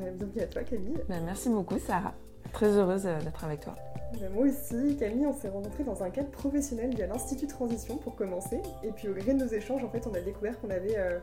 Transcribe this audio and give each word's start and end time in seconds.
Bah, 0.00 0.06
bienvenue 0.14 0.42
à 0.42 0.46
toi 0.46 0.62
Camille. 0.62 0.96
Bah, 1.08 1.16
merci 1.22 1.50
beaucoup 1.50 1.78
Sarah, 1.78 2.14
très 2.54 2.68
heureuse 2.68 3.04
euh, 3.04 3.20
d'être 3.20 3.44
avec 3.44 3.60
toi. 3.60 3.74
Bah, 4.14 4.28
moi 4.32 4.46
aussi, 4.46 4.96
Camille, 4.96 5.26
on 5.26 5.34
s'est 5.34 5.50
rencontrés 5.50 5.84
dans 5.84 6.02
un 6.02 6.08
cadre 6.08 6.30
professionnel 6.30 6.94
via 6.94 7.06
l'Institut 7.06 7.46
Transition 7.46 7.98
pour 7.98 8.16
commencer. 8.16 8.62
Et 8.82 8.92
puis 8.92 9.08
au 9.08 9.12
gré 9.12 9.34
de 9.34 9.44
nos 9.44 9.48
échanges, 9.48 9.84
en 9.84 9.90
fait, 9.90 10.06
on 10.10 10.14
a 10.14 10.20
découvert 10.20 10.58
qu'on 10.58 10.70
avait 10.70 10.96
euh, 10.96 11.18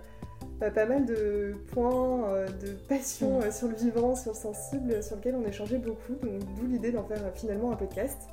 pas 0.59 0.85
mal 0.85 1.07
de 1.07 1.55
points 1.73 2.29
euh, 2.29 2.47
de 2.47 2.73
passion 2.87 3.39
mm. 3.39 3.51
sur 3.51 3.67
le 3.67 3.75
vivant, 3.75 4.15
sur 4.15 4.33
le 4.33 4.37
sensible, 4.37 5.01
sur 5.01 5.15
lequel 5.15 5.35
on 5.35 5.47
échangeait 5.47 5.79
beaucoup. 5.79 6.13
Donc 6.21 6.43
d'où 6.55 6.67
l'idée 6.67 6.91
d'en 6.91 7.03
faire 7.03 7.21
finalement 7.33 7.71
un 7.71 7.77
podcast. 7.77 8.29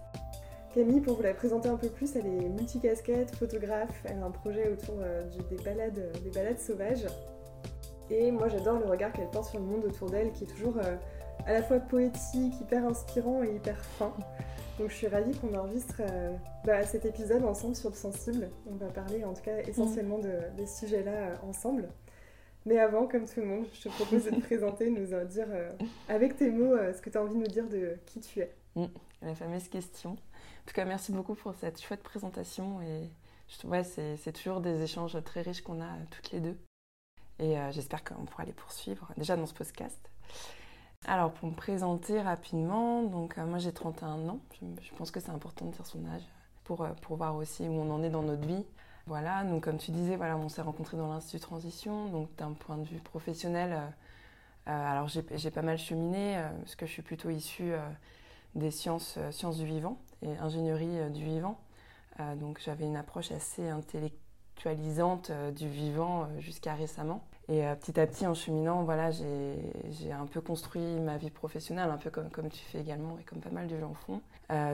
Camille, 0.75 1.01
pour 1.01 1.17
vous 1.17 1.23
la 1.23 1.33
présenter 1.33 1.71
un 1.71 1.77
peu 1.77 1.89
plus, 1.89 2.17
elle 2.17 2.27
est 2.27 2.49
multicasquette, 2.51 3.35
photographe, 3.37 4.03
elle 4.05 4.19
a 4.19 4.27
un 4.27 4.31
projet 4.31 4.73
autour 4.73 4.97
des, 5.49 5.63
balades, 5.63 6.13
des 6.23 6.31
balades 6.31 6.59
sauvages. 6.59 7.07
Et 8.11 8.31
moi 8.31 8.49
j'adore 8.49 8.79
le 8.79 8.87
regard 8.87 9.13
qu'elle 9.13 9.31
porte 9.31 9.51
sur 9.51 9.61
le 9.61 9.67
monde 9.67 9.85
autour 9.85 10.11
d'elle, 10.11 10.33
qui 10.33 10.45
est 10.45 10.47
toujours 10.47 10.77
euh, 10.79 10.97
à 11.47 11.53
la 11.53 11.63
fois 11.63 11.79
poétique, 11.79 12.61
hyper 12.61 12.85
inspirant 12.85 13.43
et 13.43 13.55
hyper 13.55 13.79
fin. 13.79 14.13
Donc 14.79 14.91
je 14.91 14.95
suis 14.95 15.07
ravie 15.07 15.37
qu'on 15.39 15.55
enregistre 15.55 16.03
bah, 16.65 16.83
cet 16.83 17.05
épisode 17.05 17.45
ensemble 17.45 17.77
sur 17.77 17.91
le 17.91 17.95
sensible. 17.95 18.51
On 18.67 18.75
va 18.75 18.87
parler 18.87 19.25
en 19.25 19.33
tout 19.33 19.43
cas 19.43 19.59
essentiellement 19.59 20.19
de, 20.19 20.33
ce 20.67 20.87
sujets-là 20.87 21.41
ensemble. 21.47 21.89
Mais 22.67 22.79
avant, 22.79 23.07
comme 23.07 23.27
tout 23.27 23.41
le 23.41 23.47
monde, 23.47 23.67
je 23.73 23.83
te 23.83 23.89
propose 23.91 24.25
de 24.25 24.31
te 24.31 24.41
présenter, 24.47 24.91
nous 24.91 25.07
dire 25.27 25.47
avec 26.09 26.37
tes 26.37 26.51
mots 26.51 26.77
ce 26.93 27.01
que 27.01 27.09
tu 27.09 27.19
as 27.19 27.23
envie 27.23 27.35
de 27.35 27.41
nous 27.41 27.47
dire 27.47 27.69
de 27.69 27.97
qui 28.07 28.19
tu 28.21 28.41
es. 28.41 28.53
Mm, 28.75 28.87
la 29.23 29.35
fameuse 29.35 29.69
question. 29.69 30.11
En 30.11 30.67
tout 30.67 30.75
cas, 30.75 30.85
merci 30.85 31.13
beaucoup 31.13 31.35
pour 31.35 31.55
cette 31.55 31.81
chouette 31.81 32.03
présentation. 32.03 32.81
Et 32.83 33.11
ouais, 33.65 33.85
c'est 33.85 34.33
toujours 34.33 34.61
des 34.61 34.83
échanges 34.83 35.17
très 35.25 35.43
riches 35.43 35.63
qu'on 35.63 35.81
a 35.81 35.91
toutes 36.11 36.33
les 36.33 36.41
deux. 36.41 36.57
Et 37.39 37.59
euh, 37.59 37.73
j'espère 37.73 38.05
qu'on 38.05 38.25
pourra 38.25 38.45
les 38.45 38.53
poursuivre 38.53 39.09
déjà 39.17 39.37
dans 39.37 39.47
ce 39.47 39.55
podcast. 39.55 39.99
Alors, 41.07 41.33
pour 41.33 41.49
me 41.49 41.55
présenter 41.55 42.21
rapidement, 42.21 43.03
donc 43.03 43.37
euh, 43.37 43.45
moi 43.45 43.59
j'ai 43.59 43.73
31 43.73 44.29
ans. 44.29 44.41
Je, 44.61 44.95
pense 44.97 45.11
que 45.11 45.21
c'est 45.21 45.31
important 45.31 45.67
de 45.67 45.73
dire 45.73 45.87
son 45.87 46.05
âge 46.07 46.23
pour, 46.65 46.83
euh, 46.83 46.91
pour 47.03 47.17
voir 47.17 47.37
aussi 47.37 47.69
où 47.69 47.73
on 47.73 47.91
en 47.91 48.03
est 48.03 48.11
dans 48.11 48.23
notre 48.23 48.47
vie. 48.47 48.65
Voilà, 49.07 49.45
donc 49.45 49.65
comme 49.65 49.77
tu 49.77 49.91
disais, 49.91 50.17
voilà, 50.17 50.37
on 50.37 50.49
s'est 50.49 50.63
rencontrés 50.63 50.97
dans 50.97 51.09
l'Institut 51.09 51.41
Transition. 51.41 52.07
Donc 52.07 52.35
d'un 52.37 52.53
point 52.53 52.79
de 52.79 52.85
vue 52.85 53.01
professionnel, 53.01 53.79
alors 54.65 55.09
j'ai 55.09 55.51
pas 55.51 55.61
mal 55.61 55.77
cheminé 55.77 56.43
parce 56.61 56.75
que 56.75 56.87
je 56.87 56.93
suis 56.93 57.03
plutôt 57.03 57.29
issue 57.29 57.75
des 58.55 58.71
sciences, 58.71 59.19
sciences 59.31 59.59
du 59.59 59.67
vivant 59.67 59.99
et 60.23 60.37
ingénierie 60.39 61.01
euh, 61.01 61.09
du 61.09 61.25
vivant. 61.25 61.59
Euh, 62.21 62.35
donc 62.37 62.61
j'avais 62.65 62.85
une 62.85 62.97
approche 62.97 63.31
assez 63.33 63.69
intellectualisante 63.69 64.24
euh, 64.67 65.51
du 65.51 65.69
vivant 65.69 66.29
jusqu'à 66.39 66.75
récemment. 66.75 67.23
Et 67.49 67.63
petit 67.79 68.01
à 68.01 68.07
petit, 68.07 68.27
en 68.27 68.33
cheminant, 68.33 68.85
voilà, 68.85 69.11
j'ai 69.11 70.13
un 70.13 70.25
peu 70.25 70.41
construit 70.41 70.99
ma 71.01 71.19
vie 71.19 71.29
professionnelle, 71.29 71.91
un 71.91 71.99
peu 71.99 72.09
comme, 72.09 72.31
comme 72.31 72.49
tu 72.49 72.65
fais 72.65 72.81
également 72.81 73.19
et 73.21 73.25
comme 73.25 73.41
pas 73.41 73.51
mal 73.51 73.67
de 73.67 73.79
gens 73.79 73.93
font. 73.93 74.23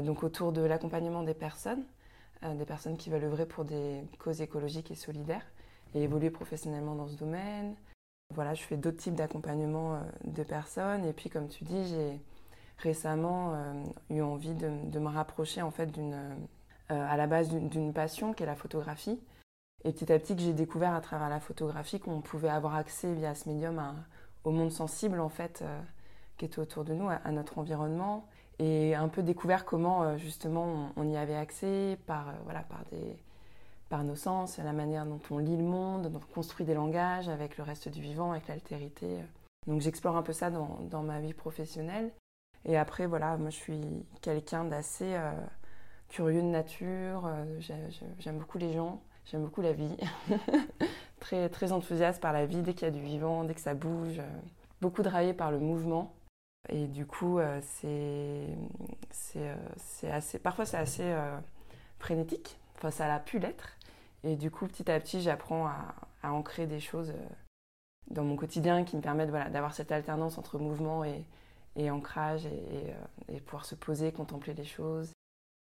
donc 0.02 0.22
autour 0.22 0.52
de 0.52 0.60
l'accompagnement 0.60 1.24
des 1.24 1.34
personnes, 1.34 1.82
des 2.44 2.64
personnes 2.64 2.96
qui 2.96 3.10
veulent 3.10 3.24
œuvrer 3.24 3.44
pour 3.44 3.64
des 3.64 4.04
causes 4.20 4.41
écologiques 4.41 4.92
et 4.92 4.94
solidaires 4.94 5.44
et 5.97 6.02
évoluer 6.04 6.30
professionnellement 6.30 6.94
dans 6.94 7.08
ce 7.08 7.16
domaine. 7.16 7.74
Voilà, 8.36 8.54
je 8.54 8.62
fais 8.62 8.76
d'autres 8.76 8.98
types 8.98 9.16
d'accompagnement 9.16 9.98
de 10.22 10.44
personnes. 10.44 11.04
Et 11.06 11.12
puis, 11.12 11.28
comme 11.28 11.48
tu 11.48 11.64
dis, 11.64 11.88
j'ai 11.88 12.20
récemment 12.82 13.54
euh, 13.54 13.84
eu 14.10 14.22
envie 14.22 14.54
de, 14.54 14.98
me 14.98 15.08
rapprocher 15.08 15.62
en 15.62 15.70
fait 15.70 15.86
d'une, 15.86 16.14
euh, 16.91 17.08
à 17.08 17.16
la 17.16 17.26
base 17.26 17.50
d'une 17.50 17.92
passion 17.92 18.32
qui 18.32 18.42
est 18.42 18.47
la 18.47 18.56
photographie. 18.56 19.20
Et 19.84 19.92
petit 19.92 20.12
à 20.12 20.18
petit 20.18 20.36
que 20.36 20.42
j'ai 20.42 20.52
découvert 20.52 20.94
à 20.94 21.00
travers 21.00 21.28
la 21.28 21.41
photographie 21.41 22.00
qu'on 22.00 22.20
pouvait 22.20 22.50
avoir 22.50 22.74
accès 22.74 23.14
via 23.14 23.34
ce 23.34 23.48
médium 23.48 23.82
au 24.44 24.50
monde 24.50 24.70
sensible 24.70 25.20
en 25.20 25.28
fait 25.28 25.62
euh, 25.62 25.80
qui 26.36 26.44
était 26.44 26.58
autour 26.58 26.84
de 26.84 26.94
nous, 26.94 27.08
à, 27.08 27.30
notre 27.32 27.58
environnement, 27.58 28.26
et 28.58 28.94
un 28.94 29.08
peu 29.08 29.22
découvert 29.22 29.64
comment 29.64 30.16
justement 30.18 30.91
on, 30.96 31.08
y 31.08 31.16
avait 31.16 31.36
accès 31.36 31.98
par 32.06 32.34
voilà 32.44 32.60
par 32.60 32.84
des 32.91 33.16
par 33.91 34.04
nos 34.04 34.14
sens, 34.14 34.58
la 34.58 34.72
manière 34.72 35.04
dont 35.04 35.20
on 35.30 35.38
lit 35.38 35.56
le 35.56 35.64
monde, 35.64 36.06
dont 36.06 36.20
on 36.30 36.34
construit 36.34 36.64
des 36.64 36.74
langages 36.74 37.28
avec 37.28 37.58
le 37.58 37.64
reste 37.64 37.88
du 37.88 38.00
vivant, 38.00 38.30
avec 38.30 38.47
l'altérité. 38.47 39.18
Donc 39.66 39.80
j'explore 39.80 40.16
un 40.16 40.22
peu 40.22 40.32
ça 40.32 40.50
dans, 40.50 41.02
ma 41.02 41.20
vie 41.20 41.34
professionnelle. 41.34 42.12
Et 42.64 42.78
après, 42.78 43.06
voilà, 43.06 43.36
moi 43.36 43.50
je 43.50 43.56
suis 43.56 43.80
quelqu'un 44.22 44.64
d'assez 44.64 45.14
euh, 45.14 45.32
curieux 46.08 46.41
de 46.41 46.47
nature, 46.47 47.26
euh, 47.26 47.60
j'aime 48.18 48.38
beaucoup 48.38 48.58
les 48.58 48.72
gens, 48.72 49.02
j'aime 49.26 49.44
beaucoup 49.44 49.62
la 49.62 49.72
vie, 49.72 49.97
très, 51.20 51.48
très 51.48 51.72
enthousiaste 51.72 52.20
par 52.20 52.32
la 52.32 52.47
vie 52.47 52.62
dès 52.62 52.75
qu'il 52.75 52.82
y 52.86 52.91
a 52.91 52.94
du 52.94 53.00
vivant, 53.00 53.44
dès 53.44 53.54
que 53.54 53.60
ça 53.60 53.75
bouge, 53.75 54.19
euh, 54.19 54.41
beaucoup 54.81 55.03
travaillé 55.03 55.32
par 55.32 55.50
le 55.50 55.58
mouvement. 55.58 56.14
Et 56.69 56.86
du 56.86 57.06
coup, 57.06 57.41
c'est 57.62 58.47
assez, 60.10 60.38
parfois 60.38 60.66
c'est 60.66 60.76
assez 60.76 61.10
frénétique, 61.98 62.59
enfin 62.76 62.91
ça 62.91 63.12
a 63.12 63.19
pu 63.19 63.38
l'être. 63.38 63.78
Et 64.25 64.36
du 64.36 64.50
coup, 64.50 64.66
petit 64.66 64.91
à 64.91 65.00
petit, 65.00 65.22
j'apprends 65.22 65.66
à, 65.66 65.94
ancrer 66.22 66.66
des 66.66 66.80
choses 66.80 67.14
dans 68.10 68.25
mon 68.25 68.36
quotidien 68.36 68.84
qui 68.84 68.97
me 68.97 69.00
permettent 69.00 69.30
voilà, 69.30 69.48
d'avoir 69.48 69.75
cette 69.75 69.92
alternance 69.92 70.36
entre 70.36 70.59
mouvement 70.59 71.04
et, 71.04 71.91
ancrage 71.91 72.47
euh, 72.47 72.92
et, 73.28 73.41
pouvoir 73.41 73.64
se 73.64 73.75
poser, 73.75 74.12
contempler 74.12 74.53
les 74.53 74.64
choses. 74.64 75.12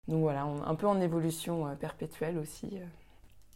Donc 0.07 0.21
voilà, 0.21 0.41
un 0.43 0.75
peu 0.75 0.87
en 0.87 0.99
évolution 1.01 1.67
euh, 1.67 1.75
perpétuelle 1.75 2.39
aussi. 2.39 2.79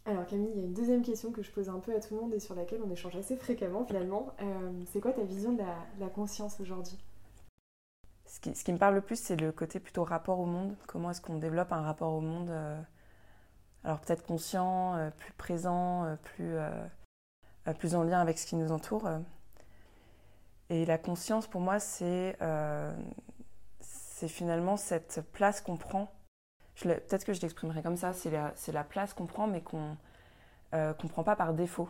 Euh. 0.06 0.10
Alors 0.10 0.26
Camille, 0.26 0.50
il 0.54 0.60
y 0.60 0.62
a 0.62 0.66
une 0.66 0.74
deuxième 0.74 1.02
question 1.02 1.32
que 1.32 1.42
je 1.42 1.50
pose 1.50 1.68
un 1.68 1.78
peu 1.80 1.94
à 1.94 2.00
tout 2.00 2.14
le 2.14 2.20
monde 2.20 2.34
et 2.34 2.40
sur 2.40 2.54
laquelle 2.54 2.80
on 2.84 2.90
échange 2.90 3.16
assez 3.16 3.36
fréquemment 3.36 3.84
finalement. 3.84 4.34
c'est 4.92 5.00
quoi 5.00 5.12
ta 5.12 5.22
vision 5.22 5.52
de 5.52 5.62
la, 5.98 6.08
conscience 6.08 6.60
aujourd'hui? 6.60 6.98
Ce 8.26 8.40
qui, 8.40 8.72
me 8.72 8.78
parle 8.78 8.96
le 8.96 9.00
plus, 9.00 9.16
c'est 9.16 9.36
le 9.36 9.52
côté 9.52 9.80
plutôt 9.80 10.04
rapport 10.04 10.40
au 10.40 10.46
monde. 10.46 10.76
Comment 10.86 11.10
est-ce 11.10 11.20
qu'on 11.20 11.38
développe 11.38 11.72
un 11.72 11.82
rapport 11.82 12.12
au 12.12 12.20
monde 12.20 12.50
Alors 13.84 14.00
peut-être 14.00 14.26
conscient, 14.26 15.10
plus 15.16 15.32
présent, 15.34 16.16
plus, 16.24 16.56
plus 17.78 17.94
en 17.94 18.02
lien 18.02 18.20
avec 18.20 18.38
ce 18.38 18.46
qui 18.46 18.56
nous 18.56 18.72
entoure. 18.72 19.08
Et 20.70 20.84
la 20.86 20.98
conscience, 20.98 21.46
pour 21.46 21.60
moi, 21.60 21.78
c'est 21.78 22.36
euh, 22.40 22.92
finalement 24.28 24.76
cette 24.76 25.20
place 25.32 25.60
qu'on 25.60 25.76
prend. 25.76 26.10
Peut-être 26.80 27.24
que 27.24 27.32
je 27.32 27.40
l'exprimerai 27.40 27.82
comme 27.82 27.96
ça, 27.96 28.12
c'est 28.12 28.30
la, 28.30 28.52
la, 28.72 28.84
place 28.84 29.14
qu'on 29.14 29.26
prend, 29.26 29.46
mais 29.46 29.60
qu'on 29.60 29.90
ne 29.90 29.94
euh, 30.74 30.92
prend 30.92 31.22
pas 31.22 31.36
par 31.36 31.54
défaut. 31.54 31.88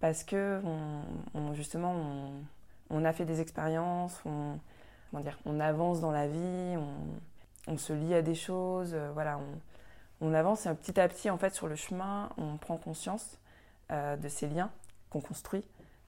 Parce 0.00 0.24
que, 0.24 0.60
justement, 1.54 1.94
on, 2.90 3.04
a 3.04 3.12
fait 3.12 3.24
des 3.24 3.40
expériences, 3.40 4.20
on, 4.24 5.60
avance 5.60 6.00
dans 6.00 6.10
la 6.12 6.28
vie, 6.28 6.76
on, 7.66 7.76
se 7.76 7.92
lie 7.92 8.14
à 8.14 8.22
des 8.22 8.34
choses, 8.34 8.92
euh, 8.94 9.10
voilà, 9.12 9.40
on, 10.20 10.34
avance 10.34 10.66
et 10.66 10.74
petit 10.74 11.00
à 11.00 11.08
petit, 11.08 11.30
en 11.30 11.38
fait, 11.38 11.54
sur 11.54 11.66
le 11.66 11.74
chemin, 11.74 12.30
on 12.38 12.56
prend 12.58 12.76
conscience 12.76 13.38
euh, 13.90 14.16
de 14.16 14.28
ces 14.28 14.46
liens 14.46 14.70
qu'on 15.10 15.20
construit 15.20 15.64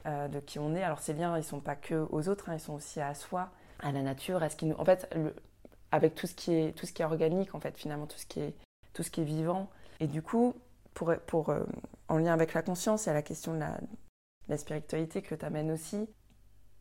de 0.07 0.41
qui 0.41 0.59
on 0.59 0.75
est. 0.75 0.83
Alors 0.83 1.01
ces 1.01 1.13
liens, 1.13 1.37
ils 1.37 1.45
sont 1.45 1.61
pas 1.61 1.77
que 1.77 2.07
aux 2.11 2.31
autres, 2.31 2.49
hein, 2.49 2.55
ils 2.55 2.61
sont 2.61 2.73
aussi 2.73 3.03
à 3.03 3.13
soi, 3.13 3.51
à 3.81 3.93
la 3.93 4.01
nature, 4.01 4.43
à 4.43 4.49
ce 4.49 4.57
qui 4.57 4.65
nous... 4.65 4.75
avec 5.93 6.15
tout 6.15 6.27
ce 6.27 6.35
qui 6.35 6.55
est 6.55 6.77
tout 6.77 6.87
ce 6.87 6.93
qui 6.93 7.03
est 7.03 7.05
organique, 7.05 7.55
en 7.55 7.61
fait, 7.61 7.77
finalement, 7.77 8.07
tout 8.07 8.19
ce 8.19 8.27
qui 8.27 8.41
est 8.41 8.55
tout 8.93 9.03
ce 9.03 9.11
qui 9.11 9.21
est 9.21 9.25
vivant. 9.25 9.71
Et 10.01 10.07
du 10.07 10.23
coup, 10.23 10.55
pour, 10.95 11.15
pour 11.27 11.51
euh, 11.51 11.65
en 12.09 12.19
lien 12.19 12.33
avec 12.33 12.55
la 12.55 12.63
conscience, 12.63 13.07
y 13.07 13.11
a 13.11 13.15
la 13.15 13.23
question 13.23 13.55
de 13.55 13.61
la, 13.61 13.79
la 14.49 14.59
spiritualité 14.59 15.23
que 15.23 15.35
tu 15.35 15.45
amènes 15.45 15.71
aussi. 15.71 16.09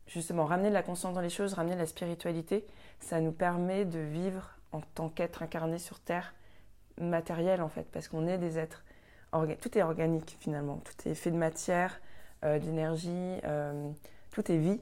Justement, 0.06 0.44
ramener 0.44 0.70
de 0.70 0.74
la 0.74 0.82
conscience 0.82 1.14
dans 1.14 1.20
les 1.20 1.30
choses, 1.30 1.54
ramener 1.54 1.74
de 1.74 1.80
la 1.80 1.86
spiritualité, 1.86 2.66
ça 2.98 3.20
nous 3.20 3.32
permet 3.32 3.84
de 3.84 4.00
vivre 4.00 4.56
en 4.72 4.80
tant 4.80 5.08
qu'être 5.08 5.42
incarné 5.42 5.78
sur 5.78 6.00
Terre, 6.00 6.34
matériel 7.00 7.62
en 7.62 7.68
fait, 7.68 7.88
parce 7.92 8.08
qu'on 8.08 8.26
est 8.26 8.38
des 8.38 8.58
êtres. 8.58 8.84
Tout 9.60 9.78
est 9.78 9.82
organique 9.82 10.36
finalement, 10.40 10.78
tout 10.78 11.08
est 11.08 11.14
fait 11.14 11.30
de 11.30 11.36
matière, 11.36 12.00
euh, 12.44 12.58
d'énergie, 12.58 13.38
euh, 13.44 13.90
tout 14.32 14.50
est 14.50 14.58
vie. 14.58 14.80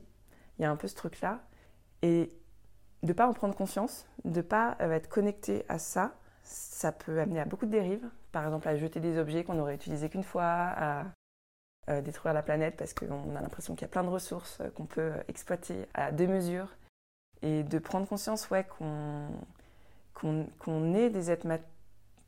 Il 0.58 0.62
y 0.62 0.64
a 0.64 0.70
un 0.70 0.76
peu 0.76 0.88
ce 0.88 0.94
truc-là. 0.94 1.42
Et 2.00 2.30
de 3.02 3.12
pas 3.12 3.28
en 3.28 3.32
prendre 3.32 3.54
conscience, 3.54 4.06
de 4.24 4.40
pas 4.40 4.76
euh, 4.80 4.92
être 4.92 5.08
connecté 5.08 5.64
à 5.68 5.78
ça, 5.78 6.14
ça 6.42 6.92
peut 6.92 7.20
amener 7.20 7.40
à 7.40 7.44
beaucoup 7.44 7.66
de 7.66 7.70
dérives. 7.70 8.08
Par 8.32 8.44
exemple, 8.44 8.68
à 8.68 8.76
jeter 8.76 9.00
des 9.00 9.18
objets 9.18 9.44
qu'on 9.44 9.54
n'aurait 9.54 9.74
utilisés 9.74 10.08
qu'une 10.08 10.24
fois, 10.24 10.44
à 10.44 11.04
détruire 12.02 12.34
la 12.34 12.42
planète 12.42 12.76
parce 12.76 12.92
qu'on 12.92 13.34
a 13.34 13.40
l'impression 13.40 13.74
qu'il 13.74 13.82
y 13.82 13.84
a 13.86 13.88
plein 13.88 14.04
de 14.04 14.10
ressources 14.10 14.60
qu'on 14.74 14.84
peut 14.84 15.12
exploiter 15.26 15.86
à 15.94 16.12
deux 16.12 16.26
mesures. 16.26 16.68
Et 17.40 17.62
de 17.62 17.78
prendre 17.78 18.06
conscience, 18.06 18.50
ouais, 18.50 18.64
qu'on 18.64 19.28
qu'on 20.58 20.94
est 20.94 21.10
des 21.10 21.30
êtres 21.30 21.46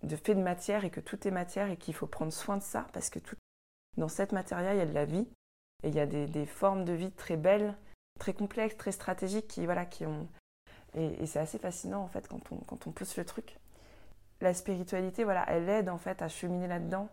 de 0.03 0.17
fait 0.17 0.35
de 0.35 0.43
matière 0.43 0.85
et 0.85 0.91
que 0.91 1.01
tout 1.01 1.27
est 1.27 1.31
matière 1.31 1.71
et 1.71 1.77
qu'il 1.77 1.95
faut 1.95 2.07
prendre 2.07 2.33
soin 2.33 2.57
de 2.57 2.63
ça 2.63 2.87
parce 2.93 3.11
que 3.11 3.19
dans 3.97 4.09
cette 4.09 4.33
matière, 4.33 4.61
il 4.73 4.79
y 4.79 4.81
a 4.81 4.87
de 4.87 4.95
la 4.95 5.05
vie 5.05 5.27
et 5.83 5.89
il 5.89 5.95
y 5.95 6.01
a 6.01 6.07
des, 6.07 6.27
des 6.27 6.47
formes 6.47 6.85
de 6.85 6.93
vie 6.93 7.11
très 7.11 7.37
belles, 7.37 7.75
très 8.19 8.33
complexes, 8.33 8.77
très 8.77 8.93
stratégiques 8.93 9.49
qui, 9.49 9.65
voilà, 9.65 9.87
qui 9.87 10.07
ont. 10.07 10.29
Et, 10.95 11.27
c'est 11.27 11.39
assez 11.39 11.59
fascinant 11.59 12.03
en 12.03 12.09
fait 12.09 12.27
quand 12.29 12.41
on, 12.53 12.57
quand 12.57 12.87
on 12.87 12.91
pousse 12.91 13.17
le 13.17 13.25
truc. 13.25 13.59
La 14.41 14.55
spiritualité, 14.55 15.25
voilà, 15.25 15.45
elle 15.49 15.69
aide 15.69 15.89
en 15.89 15.99
fait 15.99 16.23
à 16.23 16.29
cheminer 16.29 16.67
là-dedans, 16.67 17.09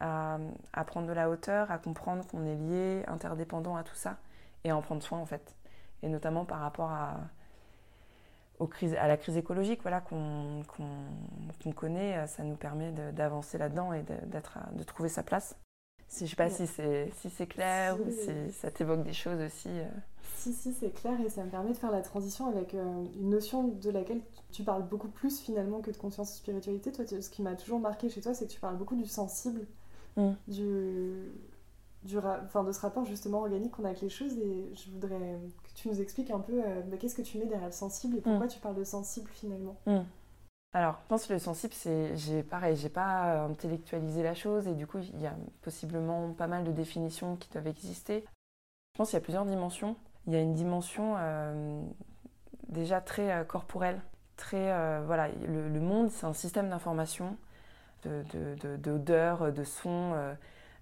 à, 0.00 0.38
prendre 0.86 1.06
de 1.06 1.12
la 1.12 1.30
hauteur, 1.30 1.70
à 1.70 1.78
comprendre 1.78 2.26
qu'on 2.26 2.44
est 2.44 2.56
lié, 2.56 3.04
interdépendant 3.06 3.76
à 3.76 3.84
tout 3.84 3.94
ça 3.94 4.18
et 4.64 4.70
à 4.70 4.76
en 4.76 4.82
prendre 4.82 5.02
soin 5.02 5.18
en 5.18 5.26
fait. 5.26 5.54
Et 6.02 6.08
notamment 6.08 6.44
par 6.44 6.60
rapport 6.60 6.90
à, 6.90 7.20
aux 8.58 8.66
crises, 8.66 8.94
à 8.94 9.06
la 9.06 9.16
crise 9.16 9.36
écologique 9.36 9.80
voilà, 9.82 10.00
qu'on 10.00 10.62
connaît, 11.74 12.26
ça 12.26 12.42
nous 12.42 12.56
permet 12.56 12.92
d'avancer 13.12 13.58
là-dedans 13.58 13.92
et 13.92 14.02
de, 14.02 14.14
de 14.72 14.82
trouver 14.82 15.08
sa 15.08 15.22
place. 15.22 15.56
Si, 16.08 16.20
je 16.20 16.24
ne 16.24 16.28
sais 16.30 16.36
pas 16.36 16.50
si 16.50 16.66
c'est 16.66 17.10
si 17.20 17.46
clair 17.46 17.98
ou 18.00 18.10
si 18.10 18.52
ça 18.52 18.70
t'évoque 18.70 19.02
des 19.02 19.12
choses 19.12 19.40
aussi. 19.40 19.68
Euh. 19.68 19.88
Si, 20.36 20.52
si, 20.52 20.72
c'est 20.72 20.90
clair 20.90 21.20
et 21.20 21.28
ça 21.28 21.44
me 21.44 21.50
permet 21.50 21.70
de 21.70 21.76
faire 21.76 21.90
la 21.90 22.02
transition 22.02 22.46
avec 22.46 22.74
euh, 22.74 23.04
une 23.18 23.30
notion 23.30 23.68
de 23.68 23.90
laquelle 23.90 24.20
tu 24.52 24.62
parles 24.62 24.86
beaucoup 24.86 25.08
plus 25.08 25.40
finalement 25.40 25.80
que 25.80 25.90
de 25.90 25.96
conscience 25.96 26.32
et 26.32 26.36
spiritualité. 26.36 26.92
Toi, 26.92 27.04
ce 27.06 27.30
qui 27.30 27.42
m'a 27.42 27.54
toujours 27.56 27.80
marqué 27.80 28.08
chez 28.08 28.20
toi, 28.20 28.34
c'est 28.34 28.46
que 28.46 28.52
tu 28.52 28.60
parles 28.60 28.76
beaucoup 28.76 28.94
du 28.94 29.06
sensible, 29.06 29.66
mm. 30.16 30.32
du, 30.46 31.32
du 32.04 32.18
enfin, 32.18 32.62
de 32.62 32.72
ce 32.72 32.80
rapport 32.80 33.04
justement 33.04 33.40
organique 33.40 33.72
qu'on 33.72 33.84
a 33.84 33.88
avec 33.88 34.00
les 34.00 34.08
choses 34.08 34.38
et 34.38 34.72
je 34.74 34.90
voudrais 34.90 35.18
que 35.64 35.74
tu 35.74 35.88
nous 35.88 36.00
expliques 36.00 36.30
un 36.30 36.38
peu 36.38 36.62
euh, 36.64 36.82
bah, 36.82 36.96
qu'est-ce 36.98 37.16
que 37.16 37.22
tu 37.22 37.38
mets 37.38 37.46
derrière 37.46 37.66
le 37.66 37.72
sensible 37.72 38.16
et 38.16 38.20
pourquoi 38.20 38.46
mm. 38.46 38.50
tu 38.50 38.60
parles 38.60 38.76
de 38.76 38.84
sensible 38.84 39.30
finalement. 39.34 39.76
Mm. 39.86 40.00
Alors, 40.72 40.98
je 41.02 41.08
pense 41.08 41.26
que 41.26 41.32
le 41.32 41.38
sensible, 41.38 41.72
c'est, 41.72 42.14
j'ai 42.16 42.42
pareil, 42.42 42.76
j'ai 42.76 42.90
pas 42.90 43.44
intellectualisé 43.44 44.22
la 44.22 44.34
chose 44.34 44.68
et 44.68 44.74
du 44.74 44.86
coup, 44.86 44.98
il 44.98 45.20
y 45.20 45.26
a 45.26 45.34
possiblement 45.62 46.32
pas 46.32 46.46
mal 46.46 46.64
de 46.64 46.72
définitions 46.72 47.36
qui 47.36 47.48
doivent 47.50 47.66
exister. 47.68 48.24
Je 48.96 48.98
pense 48.98 49.10
qu'il 49.10 49.18
y 49.18 49.22
a 49.22 49.24
plusieurs 49.24 49.44
dimensions. 49.44 49.94
Il 50.26 50.32
y 50.32 50.36
a 50.36 50.40
une 50.40 50.54
dimension 50.54 51.16
euh, 51.18 51.82
déjà 52.68 53.00
très 53.00 53.30
euh, 53.30 53.44
corporelle, 53.44 54.00
très 54.36 54.72
euh, 54.72 55.02
voilà, 55.06 55.28
le, 55.28 55.80
monde, 55.80 56.10
c'est 56.10 56.26
un 56.26 56.32
système 56.32 56.70
d'information, 56.70 57.36
d'odeurs, 58.04 59.40
de, 59.42 59.50
de, 59.50 59.56
de, 59.56 59.64
sons, 59.64 60.14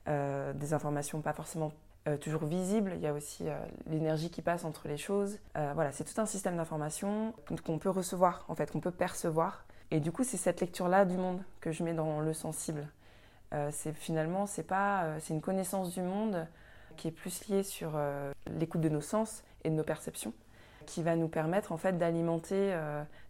des 0.07 0.75
informations 0.75 1.21
pas 1.23 1.33
forcément 1.33 1.73
toujours 2.21 2.45
visibles. 2.45 2.93
Il 2.95 3.01
y 3.01 3.07
a 3.07 3.13
aussi 3.13 3.47
l'énergie 3.87 4.31
qui 4.31 4.43
passe 4.43 4.65
entre 4.65 4.89
les 4.89 4.97
choses. 4.97 5.39
voilà, 5.55 5.91
c'est 5.93 6.05
tout 6.05 6.21
un 6.21 6.27
système 6.27 6.57
d'information 6.57 7.35
qu'on 7.65 7.79
peut 7.79 7.91
recevoir, 7.91 8.45
en 8.49 8.55
fait, 8.55 8.71
qu'on 8.71 8.81
peut 8.81 8.91
percevoir 8.91 9.65
et 9.95 10.01
du 10.01 10.11
coup, 10.11 10.25
c'est 10.25 10.37
cette 10.37 10.61
lecture-là 10.61 11.05
du 11.05 11.17
monde 11.17 11.41
que 11.61 11.71
je 11.71 11.85
mets 11.85 11.95
dans 11.95 12.19
le 12.19 12.33
sensible. 12.33 12.89
Euh, 13.53 13.69
c'est 13.71 13.93
finalement, 13.93 14.45
c'est 14.45 14.65
pas, 14.65 15.05
euh, 15.05 15.19
c'est 15.21 15.33
une 15.33 15.41
connaissance 15.41 15.95
du 15.95 16.03
monde 16.03 16.49
qui 16.97 17.07
est 17.07 17.13
plus 17.13 17.47
liée 17.47 17.63
sur 17.63 17.93
euh, 17.95 18.33
l'écoute 18.59 18.81
de 18.81 18.89
nos 18.89 19.01
sens 19.01 19.45
et 19.63 19.71
de 19.71 19.77
nos 19.77 19.85
perceptions, 19.85 20.35
qui 20.85 21.05
va 21.05 21.15
nous 21.15 21.29
permettre 21.29 21.71
en 21.71 21.77
fait 21.77 21.97
d'alimenter 21.97 22.77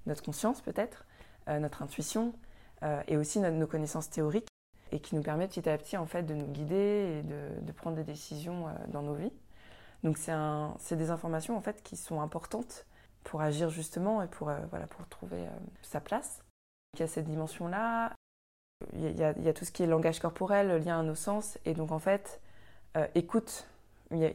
notre 0.06 0.22
conscience 0.22 0.62
peut-être, 0.62 1.04
notre 1.46 1.82
intuition 1.82 2.32
et 3.06 3.16
aussi 3.16 3.38
nos 3.38 3.66
connaissances 3.66 4.10
théoriques, 4.10 4.48
et 4.90 5.00
qui 5.00 5.14
nous 5.14 5.22
permet 5.22 5.46
petit 5.46 5.68
à 5.68 5.78
petit 5.78 5.96
en 5.96 6.06
fait 6.06 6.24
de 6.24 6.34
nous 6.34 6.46
guider 6.46 7.20
et 7.20 7.22
de, 7.22 7.60
de 7.60 7.72
prendre 7.72 7.94
des 7.94 8.04
décisions 8.04 8.66
dans 8.88 9.02
nos 9.02 9.14
vies. 9.14 9.32
Donc 10.02 10.18
c'est 10.18 10.96
des 10.96 11.10
informations 11.10 11.56
en 11.56 11.60
fait 11.60 11.82
qui 11.82 11.96
sont 11.96 12.20
importantes 12.20 12.86
pour 13.22 13.40
agir 13.40 13.70
justement 13.70 14.22
et 14.22 14.26
pour, 14.26 14.50
voilà, 14.70 14.86
pour 14.88 15.06
trouver 15.06 15.44
sa 15.82 16.00
place. 16.00 16.43
Il 16.98 17.00
y 17.00 17.02
a 17.04 17.08
cette 17.08 17.26
dimension-là, 17.26 18.12
il, 18.92 19.16
y, 19.16 19.24
a, 19.24 19.52
tout 19.52 19.64
ce 19.64 19.72
qui 19.72 19.82
est 19.82 19.86
langage 19.86 20.20
corporel, 20.20 20.82
lien 20.84 21.00
à 21.00 21.02
nos 21.02 21.14
sens, 21.14 21.58
et 21.64 21.74
donc 21.74 21.92
en 21.92 21.98
fait, 21.98 22.40
euh, 22.96 23.06
écoute, 23.14 23.66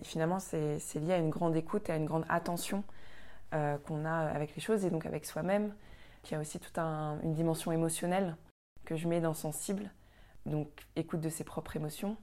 finalement 0.04 0.40
c'est 0.40 0.80
lié 0.96 1.14
à 1.14 1.18
une 1.18 1.30
grande 1.30 1.56
écoute 1.56 1.90
et 1.90 1.94
à 1.94 1.96
une 1.96 2.06
grande 2.06 2.26
attention 2.28 2.84
euh, 3.54 3.78
qu'on 3.78 4.06
a 4.06 4.12
avec 4.12 4.56
les 4.56 4.62
choses 4.62 4.84
et 4.86 4.90
donc 4.90 5.06
avec 5.06 5.26
soi-même. 5.26 5.74
Il 6.26 6.32
y 6.32 6.36
a 6.36 6.40
aussi 6.40 6.60
toute 6.60 6.78
une 6.78 7.34
dimension 7.34 7.72
émotionnelle 7.72 8.36
que 8.86 8.96
je 8.96 9.08
mets 9.08 9.22
dans 9.22 9.34
sensible, 9.34 9.90
donc 10.46 10.68
écoute 10.96 11.22
de 11.22 11.30
ses 11.30 11.44
propres 11.44 11.76
émotions, 11.76 12.18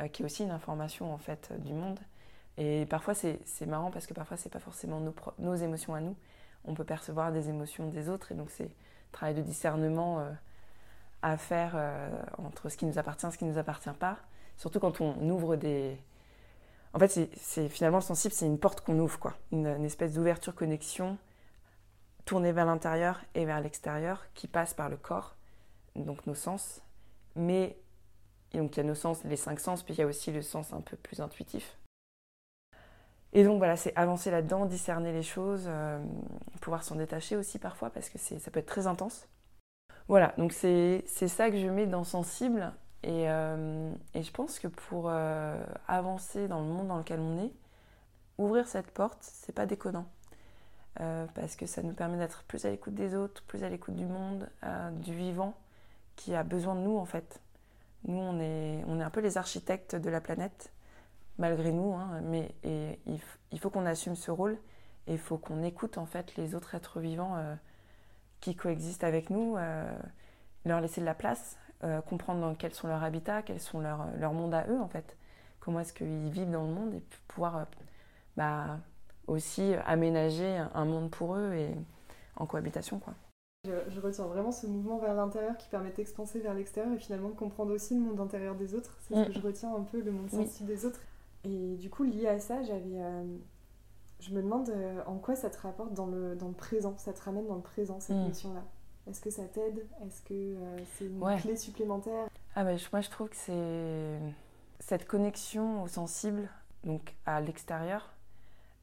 euh, 0.00 0.08
qui 0.08 0.22
est 0.22 0.24
aussi 0.24 0.44
une 0.44 0.50
information 0.50 1.12
en 1.12 1.18
fait 1.18 1.52
du 1.60 1.72
monde. 1.72 1.98
Et 2.56 2.86
parfois 2.86 3.14
c'est 3.14 3.66
marrant 3.66 3.90
parce 3.90 4.06
que 4.06 4.14
parfois 4.14 4.36
c'est 4.36 4.52
pas 4.52 4.58
forcément 4.58 5.00
nos, 5.00 5.14
nos 5.38 5.54
émotions 5.54 5.94
à 5.94 6.00
nous, 6.00 6.16
on 6.64 6.74
peut 6.74 6.84
percevoir 6.84 7.32
des 7.32 7.48
émotions 7.48 7.88
des 7.88 8.08
autres 8.08 8.32
et 8.32 8.34
donc 8.34 8.50
c'est 8.50 8.70
travail 9.12 9.34
de 9.34 9.42
discernement 9.42 10.20
euh, 10.20 10.30
à 11.22 11.36
faire 11.36 11.72
euh, 11.76 12.10
entre 12.38 12.68
ce 12.68 12.76
qui 12.76 12.86
nous 12.86 12.98
appartient 12.98 13.26
et 13.26 13.30
ce 13.30 13.38
qui 13.38 13.44
ne 13.44 13.52
nous 13.52 13.58
appartient 13.58 13.90
pas. 13.98 14.18
Surtout 14.56 14.80
quand 14.80 15.00
on 15.00 15.30
ouvre 15.30 15.56
des. 15.56 15.96
En 16.94 16.98
fait, 16.98 17.30
c'est 17.36 17.68
finalement 17.68 17.98
le 17.98 18.02
sensible, 18.02 18.34
c'est 18.34 18.46
une 18.46 18.58
porte 18.58 18.82
qu'on 18.82 18.98
ouvre, 18.98 19.18
quoi. 19.18 19.34
Une, 19.50 19.66
espèce 19.84 20.12
d'ouverture-connexion 20.12 21.16
tournée 22.26 22.52
vers 22.52 22.66
l'intérieur 22.66 23.20
et 23.34 23.46
vers 23.46 23.60
l'extérieur 23.60 24.26
qui 24.34 24.46
passe 24.46 24.74
par 24.74 24.90
le 24.90 24.96
corps, 24.96 25.34
donc 25.96 26.26
nos 26.26 26.34
sens. 26.34 26.82
Mais 27.34 27.78
donc 28.52 28.76
il 28.76 28.80
y 28.80 28.80
a 28.80 28.84
nos 28.84 28.94
sens, 28.94 29.24
les 29.24 29.36
cinq 29.36 29.58
sens, 29.58 29.82
puis 29.82 29.94
il 29.94 30.00
y 30.00 30.02
a 30.02 30.06
aussi 30.06 30.30
le 30.32 30.42
sens 30.42 30.74
un 30.74 30.82
peu 30.82 30.96
plus 30.98 31.20
intuitif. 31.20 31.78
Et 33.32 33.44
donc 33.44 33.58
voilà, 33.58 33.76
c'est 33.76 33.96
avancer 33.96 34.30
là-dedans, 34.30 34.66
discerner 34.66 35.12
les 35.12 35.22
choses, 35.22 35.64
euh, 35.66 35.98
pouvoir 36.60 36.84
s'en 36.84 36.96
détacher 36.96 37.36
aussi 37.36 37.58
parfois 37.58 37.90
parce 37.90 38.10
que 38.10 38.18
ça 38.18 38.50
peut 38.50 38.60
être 38.60 38.66
très 38.66 38.86
intense. 38.86 39.26
Voilà, 40.08 40.34
donc 40.36 40.52
c'est 40.52 41.04
ça 41.06 41.50
que 41.50 41.56
je 41.56 41.68
mets 41.68 41.86
dans 41.86 42.04
sensible. 42.04 42.72
Et, 43.04 43.28
euh, 43.30 43.90
et 44.14 44.22
je 44.22 44.30
pense 44.30 44.58
que 44.58 44.68
pour 44.68 45.06
euh, 45.08 45.60
avancer 45.88 46.46
dans 46.46 46.60
le 46.60 46.66
monde 46.66 46.88
dans 46.88 46.98
lequel 46.98 47.20
on 47.20 47.38
est, 47.38 47.52
ouvrir 48.38 48.68
cette 48.68 48.90
porte, 48.90 49.18
c'est 49.22 49.54
pas 49.54 49.66
déconnant. 49.66 50.06
parce 51.34 51.56
que 51.56 51.66
ça 51.66 51.82
nous 51.82 51.94
permet 51.94 52.18
d'être 52.18 52.44
plus 52.44 52.64
à 52.66 52.70
l'écoute 52.70 52.94
des 52.94 53.14
autres, 53.14 53.42
plus 53.44 53.64
à 53.64 53.68
l'écoute 53.70 53.96
du 53.96 54.04
monde, 54.04 54.48
du 55.00 55.14
vivant, 55.14 55.54
qui 56.16 56.34
a 56.34 56.42
besoin 56.42 56.74
de 56.74 56.80
nous 56.80 56.98
en 56.98 57.06
fait. 57.06 57.40
Nous, 58.04 58.18
on 58.18 58.38
est, 58.40 58.84
on 58.88 59.00
est 59.00 59.02
un 59.02 59.10
peu 59.10 59.20
les 59.20 59.38
architectes 59.38 59.96
de 59.96 60.10
la 60.10 60.20
planète 60.20 60.72
malgré 61.38 61.72
nous, 61.72 61.94
hein, 61.94 62.20
mais 62.24 62.54
et 62.62 62.98
il, 63.50 63.60
faut 63.60 63.70
qu'on 63.70 63.86
assume 63.86 64.16
ce 64.16 64.30
rôle 64.30 64.58
et 65.06 65.12
il 65.12 65.18
faut 65.18 65.38
qu'on 65.38 65.62
écoute 65.62 65.98
en 65.98 66.06
fait 66.06 66.36
les 66.36 66.54
autres 66.54 66.74
êtres 66.74 67.00
vivants 67.00 67.36
euh, 67.36 67.54
qui 68.40 68.54
coexistent 68.54 69.04
avec 69.04 69.30
nous, 69.30 69.56
euh, 69.56 69.90
leur 70.64 70.80
laisser 70.80 71.00
de 71.00 71.06
la 71.06 71.14
place, 71.14 71.58
euh, 71.84 72.00
comprendre 72.02 72.40
dans 72.40 72.54
quels 72.54 72.74
sont 72.74 72.88
leurs 72.88 73.02
habitats, 73.02 73.42
quels 73.42 73.60
sont 73.60 73.80
leurs 73.80 74.06
leur 74.18 74.32
mondes 74.32 74.54
à 74.54 74.66
eux 74.68 74.80
en 74.80 74.88
fait, 74.88 75.16
comment 75.60 75.80
est-ce 75.80 75.92
qu'ils 75.92 76.30
vivent 76.30 76.50
dans 76.50 76.64
le 76.64 76.72
monde 76.72 76.94
et 76.94 77.02
pouvoir 77.28 77.66
bah, 78.36 78.78
aussi 79.26 79.74
aménager 79.86 80.62
un 80.74 80.84
monde 80.84 81.10
pour 81.10 81.36
eux 81.36 81.54
et 81.54 81.74
en 82.36 82.46
cohabitation 82.46 82.98
quoi. 82.98 83.14
Je, 83.64 84.00
retiens 84.00 84.26
vraiment 84.26 84.50
ce 84.50 84.66
mouvement 84.66 84.98
vers 84.98 85.14
l'intérieur 85.14 85.56
qui 85.56 85.68
permet 85.68 85.92
d'expanser 85.92 86.40
vers 86.40 86.52
l'extérieur 86.52 86.92
et 86.94 86.98
finalement 86.98 87.28
de 87.28 87.36
comprendre 87.36 87.72
aussi 87.72 87.94
le 87.94 88.00
monde 88.00 88.18
intérieur 88.18 88.56
des 88.56 88.74
autres. 88.74 88.96
C'est 89.02 89.14
ce 89.14 89.20
mm. 89.20 89.26
que 89.26 89.32
je 89.32 89.40
retiens 89.40 89.72
un 89.72 89.82
peu, 89.82 90.00
le 90.00 90.10
monde 90.10 90.28
sensible 90.28 90.66
des 90.66 90.84
autres. 90.84 90.98
Et 91.44 91.76
du 91.76 91.90
coup, 91.90 92.04
lié 92.04 92.28
à 92.28 92.38
ça, 92.38 92.62
j'avais. 92.62 93.00
Euh, 93.00 93.24
je 94.20 94.32
me 94.32 94.42
demande 94.42 94.68
euh, 94.70 95.02
en 95.06 95.18
quoi 95.18 95.34
ça 95.34 95.50
te 95.50 95.58
rapporte 95.58 95.92
dans 95.94 96.06
le, 96.06 96.36
dans 96.36 96.48
le 96.48 96.54
présent, 96.54 96.96
ça 96.98 97.12
te 97.12 97.20
ramène 97.22 97.46
dans 97.46 97.56
le 97.56 97.62
présent, 97.62 97.98
cette 97.98 98.16
hmm. 98.16 98.28
mission-là. 98.28 98.64
Est-ce 99.08 99.20
que 99.20 99.30
ça 99.30 99.44
t'aide? 99.44 99.84
Est-ce 100.06 100.22
que 100.22 100.32
euh, 100.32 100.78
c'est 100.96 101.06
une 101.06 101.40
clé 101.40 101.56
supplémentaire? 101.56 102.28
Ah 102.54 102.62
bah, 102.62 102.74
Moi, 102.92 103.00
je 103.00 103.10
trouve 103.10 103.28
que 103.28 103.36
c'est 103.36 104.20
cette 104.78 105.06
connexion 105.06 105.82
au 105.82 105.88
sensible, 105.88 106.48
donc 106.84 107.16
à 107.26 107.40
l'extérieur. 107.40 108.14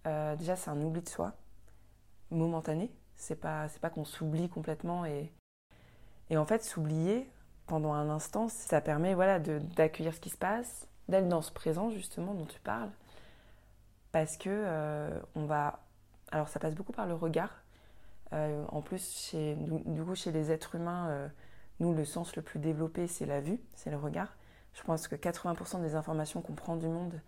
déjà, 0.06 0.58
c'est 0.58 0.70
un 0.70 0.82
oubli 0.82 1.02
de 1.02 1.08
soi, 1.08 1.34
momentané. 2.32 2.92
C'est 3.16 3.36
pas, 3.36 3.68
pas 3.82 3.90
qu'on 3.90 4.06
s'oublie 4.06 4.50
complètement. 4.50 5.06
Et, 5.06 5.32
et 6.30 6.38
en 6.38 6.46
fait, 6.46 6.64
s'oublier 6.66 7.30
pendant 7.66 7.94
un 7.94 8.10
instant, 8.10 8.50
ça 8.50 8.82
permet 8.82 9.14
voilà, 9.14 9.40
d'accueillir 9.40 10.14
ce 10.14 10.20
qui 10.20 10.30
se 10.30 10.38
passe, 10.38 10.89
d'être 11.10 11.28
dans 11.28 11.42
ce 11.42 11.52
présent 11.52 11.90
justement 11.90 12.34
dont 12.34 12.46
tu 12.46 12.60
parles, 12.60 12.92
parce 14.12 14.38
que 14.38 14.50
euh, 14.50 15.20
on 15.36 15.46
va, 15.46 15.80
alors 16.32 16.48
ça 16.48 16.60
passe 16.60 16.76
beaucoup 16.76 16.94
par 16.94 17.08
le 17.08 17.14
regard. 17.14 17.64
Euh, 18.34 18.64
en 18.70 18.82
plus, 18.82 19.30
chez, 19.30 19.56
du 19.56 20.04
coup, 20.04 20.16
chez 20.16 20.32
les 20.32 20.52
êtres 20.52 20.76
humains, 20.76 21.10
euh, 21.10 21.28
nous, 21.80 21.94
le 21.94 22.06
sens 22.06 22.36
le 22.36 22.42
plus 22.42 22.60
développé, 22.60 23.08
c'est 23.08 23.26
la 23.26 23.42
vue, 23.42 23.60
c'est 23.74 23.90
le 23.90 23.98
regard. 23.98 24.36
Je 24.74 24.84
pense 24.84 25.08
que 25.08 25.16
80% 25.16 25.82
des 25.82 25.96
informations 25.96 26.42
qu'on 26.42 26.54
prend 26.54 26.76
du 26.76 26.88
monde, 26.88 27.20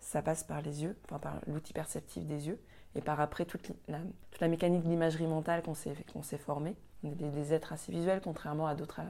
ça 0.00 0.20
passe 0.20 0.44
par 0.44 0.60
les 0.60 0.82
yeux, 0.82 0.96
enfin 1.04 1.18
par 1.18 1.40
l'outil 1.46 1.72
perceptif 1.72 2.26
des 2.26 2.46
yeux, 2.48 2.60
et 2.94 3.00
par 3.00 3.20
après 3.20 3.46
toute 3.46 3.72
la, 3.88 3.98
toute 4.30 4.40
la 4.40 4.48
mécanique 4.48 4.82
de 4.82 4.88
l'imagerie 4.88 5.26
mentale 5.26 5.62
qu'on 5.62 5.74
s'est, 5.74 6.38
formée. 6.38 6.76
On 7.02 7.10
est 7.10 7.14
des, 7.14 7.30
des, 7.30 7.54
êtres 7.54 7.72
assez 7.72 7.90
visuels, 7.90 8.20
contrairement 8.22 8.66
à 8.66 8.74
d'autres, 8.74 9.00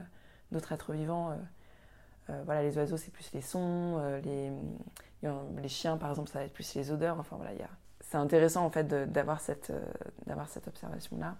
êtres 0.53 0.93
vivants 0.93 1.37
voilà, 2.45 2.63
les 2.63 2.77
oiseaux, 2.77 2.97
c'est 2.97 3.11
plus 3.11 3.31
les 3.33 3.41
sons, 3.41 3.97
euh, 3.99 4.19
les, 4.21 4.51
les 5.61 5.69
chiens, 5.69 5.97
par 5.97 6.09
exemple, 6.09 6.29
ça 6.29 6.39
va 6.39 6.45
être 6.45 6.53
plus 6.53 6.73
les 6.75 6.91
odeurs. 6.91 7.19
Enfin, 7.19 7.35
voilà, 7.37 7.51
c'est 7.99 8.17
intéressant 8.17 8.65
en 8.65 8.69
fait 8.69 8.87
d'avoir 8.87 9.41
cette, 9.41 9.71
d'avoir 10.25 10.47
cette 10.49 10.67
observation-là. 10.67 11.35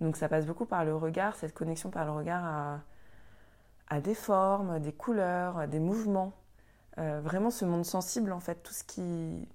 Donc 0.00 0.16
ça 0.16 0.28
passe 0.28 0.46
beaucoup 0.46 0.66
par 0.66 0.84
le 0.84 0.96
regard, 0.96 1.36
cette 1.36 1.54
connexion 1.54 1.90
par 1.90 2.04
le 2.04 2.12
regard 2.12 2.44
à, 2.44 2.80
à 3.88 4.00
des 4.00 4.14
formes, 4.14 4.80
des 4.80 4.92
couleurs, 4.92 5.68
des 5.68 5.78
mouvements. 5.78 6.32
vraiment 6.96 7.50
ce 7.50 7.64
monde 7.64 7.84
sensible 7.84 8.32
en 8.32 8.40
fait, 8.40 8.62
tout 8.62 8.72
ce 8.72 8.82
qui, 8.82 9.48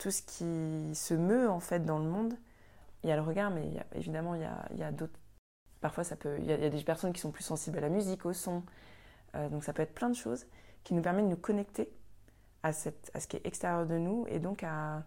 tout 0.00 0.10
ce 0.10 0.22
qui 0.22 0.94
se 0.94 1.14
meut 1.14 1.48
en 1.48 1.60
fait 1.60 1.84
dans 1.84 1.98
le 1.98 2.06
monde. 2.06 2.34
Il 3.04 3.08
y 3.08 3.12
a 3.12 3.16
le 3.16 3.22
regard, 3.22 3.50
mais 3.50 3.70
évidemment 3.94 4.34
il 4.34 4.40
y 4.40 4.44
a, 4.44 4.66
il 4.72 4.78
y 4.78 4.82
a 4.82 4.90
d'autres. 4.90 5.18
Parfois 5.80 6.04
ça 6.04 6.16
peut, 6.16 6.36
il 6.38 6.46
y, 6.46 6.52
a, 6.52 6.68
des 6.68 6.82
personnes 6.82 7.12
qui 7.12 7.20
sont 7.20 7.30
plus 7.30 7.44
sensibles 7.44 7.78
à 7.78 7.82
la 7.82 7.88
musique, 7.88 8.26
au 8.26 8.32
son. 8.32 8.62
Donc 9.50 9.64
ça 9.64 9.72
peut 9.72 9.82
être 9.82 9.94
plein 9.94 10.08
de 10.10 10.14
choses 10.14 10.46
qui 10.84 10.94
nous 10.94 11.02
permettent 11.02 11.26
de 11.26 11.30
nous 11.30 11.36
connecter 11.36 11.90
à, 12.62 12.72
cette, 12.72 13.10
à 13.14 13.20
ce 13.20 13.26
qui 13.26 13.36
est 13.36 13.46
extérieur 13.46 13.86
de 13.86 13.96
nous 13.96 14.26
et 14.28 14.38
donc 14.38 14.62
à, 14.62 15.04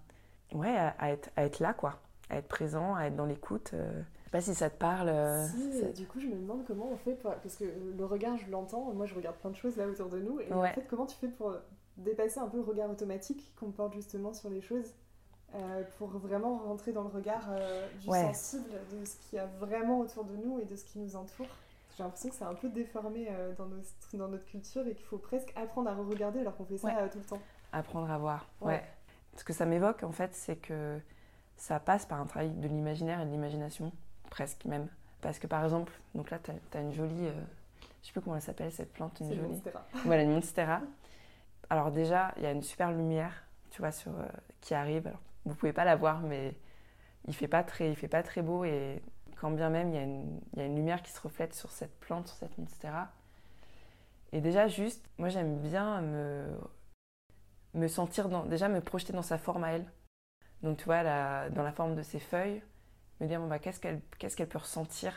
ouais, 0.53 0.75
à, 0.75 1.11
être, 1.11 1.29
à 1.35 1.45
être 1.45 1.59
là, 1.59 1.73
quoi. 1.73 1.99
À 2.29 2.37
être 2.37 2.47
présent, 2.47 2.95
à 2.95 3.05
être 3.05 3.15
dans 3.15 3.25
l'écoute. 3.25 3.71
Euh. 3.73 3.91
Je 3.91 4.23
sais 4.25 4.31
pas 4.31 4.41
si 4.41 4.55
ça 4.55 4.69
te 4.69 4.77
parle. 4.77 5.09
Euh, 5.09 5.45
si, 5.47 5.93
du 5.93 6.07
coup, 6.07 6.19
je 6.19 6.27
me 6.27 6.35
demande 6.35 6.63
comment 6.65 6.89
on 6.91 6.97
fait 6.97 7.13
pour... 7.13 7.31
Parce 7.35 7.55
que 7.55 7.65
le 7.65 8.05
regard, 8.05 8.37
je 8.37 8.49
l'entends. 8.49 8.91
Moi, 8.93 9.05
je 9.05 9.13
regarde 9.13 9.35
plein 9.37 9.51
de 9.51 9.55
choses 9.55 9.77
là 9.77 9.87
autour 9.87 10.09
de 10.09 10.19
nous. 10.19 10.39
Et 10.39 10.51
en 10.51 10.63
fait, 10.63 10.87
comment 10.89 11.05
tu 11.05 11.15
fais 11.17 11.27
pour 11.27 11.55
dépasser 11.97 12.39
un 12.39 12.47
peu 12.47 12.57
le 12.57 12.63
regard 12.63 12.89
automatique 12.89 13.53
qu'on 13.59 13.71
porte 13.71 13.93
justement 13.93 14.33
sur 14.33 14.49
les 14.49 14.61
choses 14.61 14.95
euh, 15.53 15.83
pour 15.99 16.07
vraiment 16.07 16.57
rentrer 16.57 16.91
dans 16.91 17.03
le 17.03 17.09
regard 17.09 17.47
du 18.01 18.07
sensible 18.07 18.71
de 18.91 19.05
ce 19.05 19.15
qu'il 19.17 19.37
y 19.37 19.39
a 19.39 19.45
vraiment 19.59 19.99
autour 19.99 20.23
de 20.23 20.35
nous 20.35 20.59
et 20.59 20.65
de 20.65 20.75
ce 20.75 20.83
qui 20.85 20.97
nous 20.97 21.15
entoure? 21.15 21.45
J'ai 21.95 22.03
l'impression 22.03 22.29
que 22.29 22.35
c'est 22.35 22.43
un 22.43 22.55
peu 22.55 22.69
déformé 22.69 23.29
dans, 23.57 23.67
notre, 23.67 23.87
dans 24.13 24.27
notre 24.27 24.45
culture 24.45 24.85
et 24.87 24.95
qu'il 24.95 25.05
faut 25.05 25.17
presque 25.17 25.53
apprendre 25.55 25.89
à 25.89 25.93
re-regarder 25.93 26.39
alors 26.39 26.55
qu'on 26.55 26.65
fait 26.65 26.77
ça 26.77 27.07
tout 27.09 27.19
le 27.19 27.23
temps. 27.23 27.41
Apprendre 27.71 28.09
à 28.09 28.17
voir, 28.17 28.47
ouais. 28.61 28.83
Ce 29.35 29.43
que 29.43 29.53
ça 29.53 29.65
m'évoque, 29.65 30.03
en 30.03 30.11
fait, 30.11 30.33
c'est 30.35 30.55
que 30.55 30.99
ça 31.55 31.79
passe 31.79 32.05
par 32.05 32.19
un 32.19 32.25
travail 32.25 32.49
de 32.49 32.67
l'imaginaire 32.67 33.21
et 33.21 33.25
de 33.25 33.31
l'imagination, 33.31 33.91
presque 34.29 34.65
même. 34.65 34.87
Parce 35.21 35.39
que 35.39 35.47
par 35.47 35.63
exemple, 35.63 35.93
donc 36.13 36.29
là, 36.29 36.39
tu 36.39 36.51
as, 36.77 36.81
une 36.81 36.93
jolie. 36.93 37.27
Euh, 37.27 37.33
je 38.01 38.07
sais 38.07 38.11
plus 38.11 38.21
comment 38.21 38.35
elle 38.35 38.41
s'appelle 38.41 38.71
cette 38.71 38.91
plante, 38.91 39.19
une 39.21 39.33
jolie. 39.33 39.41
Monstera. 39.41 39.85
Voilà, 40.05 40.23
une 40.23 40.33
monstera. 40.33 40.81
Alors 41.69 41.91
déjà, 41.91 42.33
il 42.37 42.43
y 42.43 42.45
a 42.45 42.51
une 42.51 42.61
super 42.61 42.91
lumière, 42.91 43.45
tu 43.71 43.81
vois, 43.81 43.91
sur, 43.91 44.11
euh, 44.11 44.27
qui 44.61 44.73
arrive. 44.73 45.07
Alors, 45.07 45.21
vous 45.45 45.55
pouvez 45.55 45.73
pas 45.73 45.85
la 45.85 45.95
voir, 45.95 46.19
mais 46.21 46.53
il 47.27 47.33
fait 47.33 47.47
pas 47.47 47.63
très, 47.63 47.89
il 47.89 47.95
fait 47.95 48.07
pas 48.07 48.23
très 48.23 48.41
beau 48.41 48.65
et 48.65 49.01
quand 49.43 49.51
bien 49.51 49.69
même 49.69 49.89
il 49.89 49.95
y, 49.95 50.61
a 50.61 50.65
une, 50.65 50.75
lumière 50.75 51.03
qui 51.03 51.11
se 51.11 51.19
reflète 51.19 51.53
sur 51.53 51.69
cette 51.69 51.99
plante, 51.99 52.29
sur 52.29 52.37
cette 52.37 52.57
monstera. 52.57 53.09
Et 54.31 54.39
déjà 54.39 54.69
juste, 54.69 55.05
moi 55.17 55.27
j'aime 55.27 55.59
bien 55.59 56.01
me 57.73 57.87
sentir 57.89 58.29
déjà 58.45 58.69
me 58.69 58.79
projeter 58.79 59.11
dans 59.11 59.21
sa 59.21 59.37
forme 59.37 59.65
à 59.65 59.73
elle. 59.73 59.85
Donc 60.61 60.77
tu 60.77 60.85
vois, 60.85 61.03
dans 61.49 61.61
la 61.61 61.73
forme 61.73 61.93
de 61.93 62.03
ses 62.03 62.19
feuilles, 62.19 62.63
me 63.19 63.27
dire 63.27 63.41
bon, 63.41 63.47
bah, 63.47 63.59
qu'est-ce 63.59 63.81
qu'elle 63.81 64.47
peut 64.47 64.59
ressentir? 64.59 65.13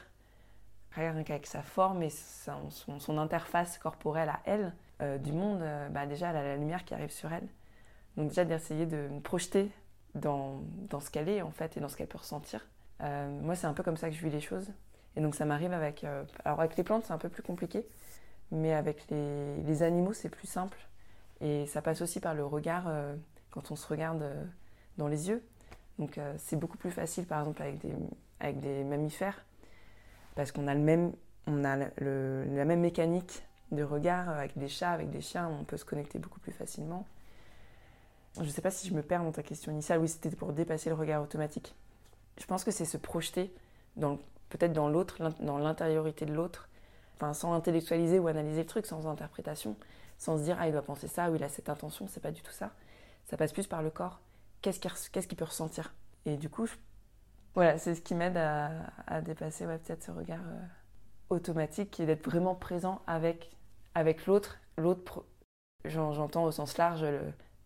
Rien 0.91 1.23
qu'avec 1.23 1.47
sa 1.47 1.63
forme 1.63 2.03
et 2.03 2.11
son, 2.11 3.19
interface 3.19 3.79
corporelle 3.79 4.31
à 4.31 4.41
elle 4.45 4.75
euh, 5.03 5.19
du 5.19 5.31
monde, 5.31 5.63
euh, 5.63 5.89
bah, 5.89 6.07
déjà 6.07 6.31
elle 6.31 6.37
a 6.37 6.43
la 6.43 6.57
lumière 6.57 6.85
qui 6.85 6.95
arrive 6.95 7.13
sur 7.13 7.33
elle. 7.33 7.47
Donc 8.17 8.31
déjà 8.31 8.45
d'essayer 8.45 8.87
de 8.87 9.07
me 9.07 9.21
projeter 9.21 9.71
dans 10.15 10.65
ce 10.99 11.13
qu'elle 11.13 11.29
est 11.29 11.43
en 11.43 11.53
fait 11.53 11.77
et 11.77 11.81
dans 11.81 11.89
ce 11.89 11.97
qu'elle 11.97 12.09
peut 12.09 12.19
ressentir. 12.19 12.67
Euh, 13.03 13.41
moi 13.43 13.55
c'est 13.55 13.67
un 13.67 13.75
peu 13.75 13.83
comme 13.83 13.97
ça 13.97 14.09
que 14.09 14.15
je 14.17 14.23
vis 14.23 14.31
les 14.31 14.41
choses. 14.41 14.69
Et 15.17 15.21
donc 15.21 15.35
ça 15.35 15.45
m'arrive 15.45 15.73
avec... 15.73 16.05
alors 16.45 16.61
avec 16.61 16.77
les 16.77 16.85
plantes 16.85 17.05
c'est 17.07 17.13
un 17.13 17.19
peu 17.19 17.29
plus 17.29 17.43
compliqué, 17.43 17.87
mais 18.51 18.73
avec 18.75 19.07
les, 19.11 19.83
animaux 19.83 20.13
c'est 20.13 20.29
plus 20.29 20.47
simple. 20.47 20.79
Et 21.41 21.67
ça 21.67 21.83
passe 21.83 22.01
aussi 22.01 22.21
par 22.21 22.35
le 22.35 22.45
regard 22.45 22.85
euh, 22.89 23.15
quand 23.51 23.71
on 23.71 23.77
se 23.77 23.87
regarde 23.87 24.23
euh, 24.23 24.45
dans 24.99 25.09
les 25.09 25.29
yeux. 25.29 25.43
Donc 25.99 26.19
euh, 26.19 26.35
c'est 26.39 26.57
beaucoup 26.57 26.79
plus 26.79 26.91
facile 26.91 27.27
par 27.27 27.41
exemple 27.41 27.63
avec 27.63 27.79
des, 27.79 27.93
avec 28.41 28.61
des 28.61 28.85
mammifères 28.85 29.45
parce 30.35 30.53
qu'on 30.53 30.67
a, 30.67 30.75
le 30.75 30.81
même, 30.81 31.13
on 31.47 31.65
a 31.65 31.77
la 31.77 32.65
même 32.65 32.81
mécanique 32.81 33.43
de 33.73 33.83
regard 33.83 34.29
avec 34.29 34.57
des 34.59 34.69
chats, 34.69 34.93
avec 34.93 35.11
des 35.11 35.23
chiens, 35.23 35.49
on 35.49 35.65
peut 35.65 35.79
se 35.79 35.85
connecter 35.85 36.19
beaucoup 36.19 36.41
plus 36.41 36.53
facilement. 36.53 37.07
Je 38.37 38.43
ne 38.43 38.49
sais 38.49 38.61
pas 38.61 38.71
si 38.71 38.87
je 38.87 38.93
me 38.93 39.01
perds 39.01 39.23
dans 39.23 39.33
ta 39.33 39.43
question 39.43 39.73
initiale. 39.73 39.99
Oui, 39.99 40.09
c'était 40.09 40.29
pour 40.37 40.53
dépasser 40.53 40.91
le 40.91 40.95
regard 40.95 41.23
automatique. 41.23 41.75
Je 42.39 42.47
pense 42.47 42.65
que 42.65 42.71
c'est 42.71 42.85
se 42.85 42.97
projeter 42.97 43.55
peut-être 44.49 44.73
dans 44.73 44.89
l'autre, 44.89 45.19
dans 45.41 45.59
l'intériorité 45.59 46.27
de 46.27 46.35
l'autre, 46.35 46.69
enfin, 47.17 47.33
sans 47.33 47.53
intellectualiser 47.55 48.19
ou 48.19 48.29
analyser 48.29 48.63
le 48.63 48.67
truc, 48.67 48.87
sans 48.87 49.07
interprétation, 49.07 49.77
sans 50.19 50.39
se 50.39 50.43
dire 50.43 50.57
ah 50.61 50.69
il 50.69 50.73
doit 50.73 50.83
penser 50.83 51.09
ça 51.09 51.31
ou 51.31 51.37
il 51.37 51.43
a 51.43 51.49
cette 51.49 51.69
intention, 51.69 52.07
c'est 52.09 52.21
pas 52.21 52.33
du 52.33 52.43
tout 52.43 52.53
ça. 52.53 52.71
Ça 53.25 53.37
passe 53.37 53.53
plus 53.53 53.67
par 53.67 53.83
le 53.83 53.91
corps. 53.91 54.21
Qu'est-ce 54.63 54.79
qu'il 55.27 55.37
peut 55.37 55.45
ressentir? 55.45 55.95
Et 56.25 56.37
du 56.37 56.49
coup, 56.49 56.69
voilà, 57.55 57.79
c'est 57.79 57.95
ce 57.95 58.01
qui 58.01 58.15
m'aide 58.15 58.37
à, 58.37 59.21
dépasser 59.23 59.65
peut-être 59.65 60.05
ce 60.05 60.11
regard 60.11 60.41
euh, 60.47 60.67
automatique 61.31 61.99
et 62.01 62.07
d'être 62.07 62.25
vraiment 62.25 62.55
présent 62.55 63.03
avec, 63.07 63.51
avec 63.95 64.27
l'autre. 64.27 64.59
L'autre, 64.77 65.25
j'entends 65.85 66.45
au 66.45 66.51
sens 66.51 66.77
large 66.77 67.05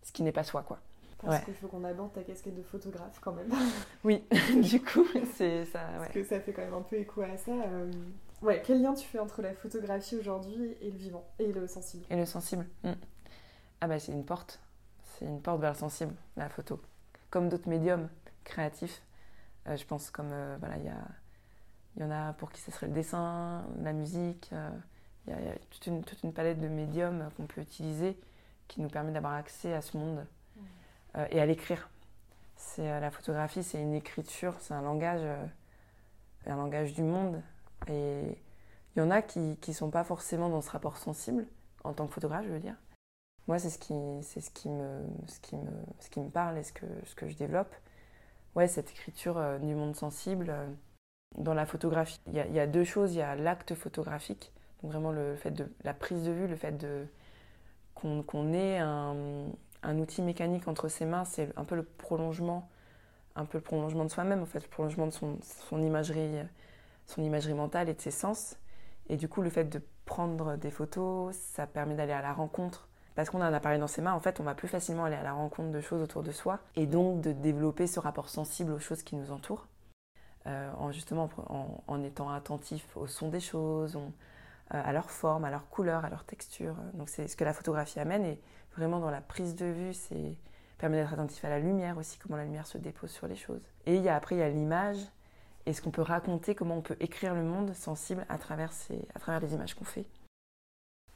ce 0.03 0.11
qui 0.11 0.23
n'est 0.23 0.31
pas 0.31 0.43
soi, 0.43 0.63
quoi. 0.63 0.79
Pense 1.21 1.39
qu'il 1.41 1.53
faut 1.53 1.67
qu'on 1.67 1.83
aborde 1.83 2.13
ta 2.13 2.23
casquette 2.23 2.55
de 2.55 2.63
photographe 2.63 3.19
quand 3.21 3.33
même. 3.33 3.51
oui, 4.03 4.23
du 4.61 4.81
coup, 4.81 5.05
c'est 5.35 5.65
ça. 5.65 5.81
Parce 5.97 6.11
que 6.11 6.23
ça 6.23 6.39
fait 6.39 6.51
quand 6.51 6.63
même 6.63 6.73
un 6.73 6.81
peu 6.81 6.97
écho 6.97 7.21
à 7.21 7.37
ça. 7.37 7.51
Euh, 7.51 7.91
Ouais, 8.41 8.61
quel 8.65 8.81
lien 8.81 8.93
tu 8.95 9.07
fais 9.07 9.19
entre 9.19 9.43
la 9.43 9.53
photographie 9.53 10.15
aujourd'hui 10.15 10.75
et 10.81 10.89
le 10.89 10.97
vivant, 10.97 11.23
et 11.37 11.51
le 11.51 11.67
sensible? 11.67 12.03
Et 12.09 12.15
le 12.15 12.25
sensible. 12.25 12.65
Hmm. 12.83 12.93
Ah 13.81 13.87
bah 13.87 13.99
c'est 13.99 14.11
une 14.11 14.25
porte. 14.25 14.59
C'est 15.03 15.25
une 15.25 15.41
porte 15.41 15.61
vers 15.61 15.73
le 15.73 15.77
sensible, 15.77 16.15
la 16.37 16.49
photo. 16.49 16.81
Comme 17.29 17.49
d'autres 17.49 17.69
médiums 17.69 18.09
créatifs. 18.43 19.03
Euh, 19.67 19.77
je 19.77 19.85
pense 19.85 20.09
comme, 20.09 20.31
euh, 20.31 20.57
voilà, 20.59 20.77
il 20.77 20.85
y, 20.85 22.01
y 22.01 22.03
en 22.03 22.09
a 22.09 22.33
pour 22.33 22.51
qui 22.51 22.61
ce 22.61 22.71
serait 22.71 22.87
le 22.87 22.93
dessin, 22.93 23.63
la 23.83 23.93
musique. 23.93 24.49
Il 25.27 25.33
y, 25.33 25.35
a 25.35 25.55
toute 25.69 25.85
une, 25.85 26.03
toute 26.03 26.23
une 26.23 26.33
palette 26.33 26.59
de 26.59 26.67
médiums 26.67 27.29
qu'on 27.37 27.45
peut 27.45 27.61
utiliser 27.61 28.17
qui 28.67 28.81
nous 28.81 28.89
permet 28.89 29.11
d'avoir 29.11 29.33
accès 29.33 29.71
à 29.73 29.81
ce 29.81 29.97
monde. 29.97 30.25
Et 31.29 31.41
à 31.41 31.45
l'écrire. 31.45 31.89
C'est 32.55 32.99
la 32.99 33.11
photographie, 33.11 33.63
c'est 33.63 33.81
une 33.81 33.93
écriture, 33.93 34.55
c'est 34.59 34.73
un 34.73 34.81
langage, 34.81 35.21
un 36.45 36.55
langage 36.55 36.93
du 36.93 37.03
monde 37.03 37.41
et 37.87 38.37
il 38.95 38.99
y 38.99 39.01
en 39.01 39.09
a 39.09 39.21
qui 39.21 39.57
ne 39.67 39.73
sont 39.73 39.89
pas 39.89 40.03
forcément 40.03 40.49
dans 40.49 40.61
ce 40.61 40.69
rapport 40.69 40.97
sensible, 40.97 41.45
en 41.83 41.93
tant 41.93 42.07
que 42.07 42.13
photographe, 42.13 42.45
je 42.45 42.51
veux 42.51 42.59
dire. 42.59 42.75
Moi, 43.47 43.57
c'est 43.57 43.69
ce 43.69 43.79
qui, 43.79 43.93
c'est 44.21 44.41
ce 44.41 44.51
qui, 44.51 44.69
me, 44.69 45.01
ce 45.27 45.39
qui, 45.39 45.55
me, 45.55 45.71
ce 45.99 46.09
qui 46.09 46.19
me 46.19 46.29
parle 46.29 46.57
et 46.57 46.63
ce 46.63 46.73
que, 46.73 46.85
ce 47.05 47.15
que 47.15 47.27
je 47.27 47.35
développe. 47.35 47.73
Ouais, 48.55 48.67
cette 48.67 48.91
écriture 48.91 49.37
euh, 49.37 49.57
du 49.57 49.73
monde 49.73 49.95
sensible. 49.95 50.47
Euh, 50.49 50.67
dans 51.37 51.53
la 51.53 51.65
photographie, 51.65 52.19
il 52.27 52.35
y, 52.35 52.59
a, 52.59 52.67
deux 52.67 52.83
choses. 52.83 53.13
Il 53.13 53.19
y 53.19 53.21
a 53.21 53.35
l'acte 53.35 53.73
photographique, 53.73 54.51
donc 54.83 54.91
vraiment 54.91 55.11
le 55.11 55.35
fait 55.37 55.51
de 55.51 55.71
la 55.85 55.93
prise 55.93 56.25
de 56.25 56.31
vue, 56.31 56.47
le 56.47 56.57
fait 56.57 56.73
de 56.73 57.07
qu'on 57.95 58.53
ait 58.53 58.79
un, 58.79 59.15
un, 59.83 59.97
outil 59.99 60.21
mécanique 60.21 60.67
entre 60.67 60.87
ses 60.87 61.05
mains, 61.05 61.25
c'est 61.25 61.49
un 61.57 61.63
peu 61.63 61.75
le 61.75 61.83
prolongement, 61.83 62.69
un 63.35 63.45
peu 63.45 63.57
le 63.57 63.63
prolongement 63.63 64.03
de 64.03 64.09
soi-même, 64.09 64.41
en 64.41 64.45
fait, 64.45 64.61
le 64.61 64.69
prolongement 64.69 65.07
de 65.07 65.11
son, 65.11 65.37
son 65.41 65.81
imagerie 65.81 66.43
son 67.07 67.21
imagerie 67.23 67.53
mentale 67.53 67.89
et 67.89 67.93
de 67.93 68.01
ses 68.01 68.11
sens. 68.11 68.57
Et 69.09 69.17
du 69.17 69.27
coup, 69.27 69.41
le 69.41 69.49
fait 69.49 69.65
de 69.65 69.81
prendre 70.05 70.55
des 70.55 70.71
photos, 70.71 71.35
ça 71.35 71.67
permet 71.67 71.95
d'aller 71.95 72.13
à 72.13 72.21
la 72.21 72.33
rencontre. 72.33 72.87
Parce 73.15 73.29
qu'on 73.29 73.41
a 73.41 73.45
un 73.45 73.53
appareil 73.53 73.79
dans 73.79 73.87
ses 73.87 74.01
mains, 74.01 74.13
en 74.13 74.19
fait, 74.21 74.39
on 74.39 74.43
va 74.43 74.55
plus 74.55 74.69
facilement 74.69 75.03
aller 75.03 75.17
à 75.17 75.23
la 75.23 75.33
rencontre 75.33 75.71
de 75.71 75.81
choses 75.81 76.01
autour 76.01 76.23
de 76.23 76.31
soi 76.31 76.59
et 76.75 76.85
donc 76.85 77.21
de 77.21 77.33
développer 77.33 77.85
ce 77.85 77.99
rapport 77.99 78.29
sensible 78.29 78.71
aux 78.71 78.79
choses 78.79 79.03
qui 79.03 79.15
nous 79.15 79.31
entourent. 79.31 79.67
Euh, 80.47 80.71
en 80.79 80.91
justement 80.91 81.29
en, 81.87 82.03
étant 82.03 82.31
attentif 82.31 82.97
au 82.97 83.05
son 83.05 83.29
des 83.29 83.39
choses, 83.39 83.95
euh, 83.95 84.81
à 84.83 84.91
leur 84.91 85.11
forme, 85.11 85.45
à 85.45 85.51
leur 85.51 85.69
couleur, 85.69 86.03
à 86.03 86.09
leur 86.09 86.23
texture. 86.23 86.75
Donc 86.93 87.09
c'est 87.09 87.27
ce 87.27 87.35
que 87.35 87.43
la 87.43 87.53
photographie 87.53 87.99
amène 87.99 88.25
et 88.25 88.41
vraiment 88.75 88.99
dans 88.99 89.11
la 89.11 89.21
prise 89.21 89.55
de 89.55 89.65
vue, 89.65 89.93
c'est 89.93 90.35
permet 90.81 90.97
d'être 90.97 91.13
attentif 91.13 91.45
à 91.45 91.49
la 91.49 91.59
lumière 91.59 91.97
aussi, 91.97 92.17
comment 92.17 92.37
la 92.37 92.43
lumière 92.43 92.65
se 92.65 92.79
dépose 92.79 93.11
sur 93.11 93.27
les 93.27 93.35
choses. 93.35 93.61
Et 93.85 93.95
il 93.95 94.01
y 94.01 94.09
a, 94.09 94.15
après 94.15 94.35
il 94.35 94.39
y 94.39 94.43
a 94.43 94.49
l'image 94.49 94.97
et 95.67 95.73
ce 95.73 95.81
qu'on 95.81 95.91
peut 95.91 96.01
raconter, 96.01 96.55
comment 96.55 96.77
on 96.77 96.81
peut 96.81 96.97
écrire 96.99 97.35
le 97.35 97.43
monde 97.43 97.73
sensible 97.75 98.25
à 98.29 98.39
travers, 98.39 98.71
à 99.13 99.19
travers 99.19 99.39
les 99.39 99.53
images 99.53 99.75
qu'on 99.75 99.85
fait. 99.85 100.05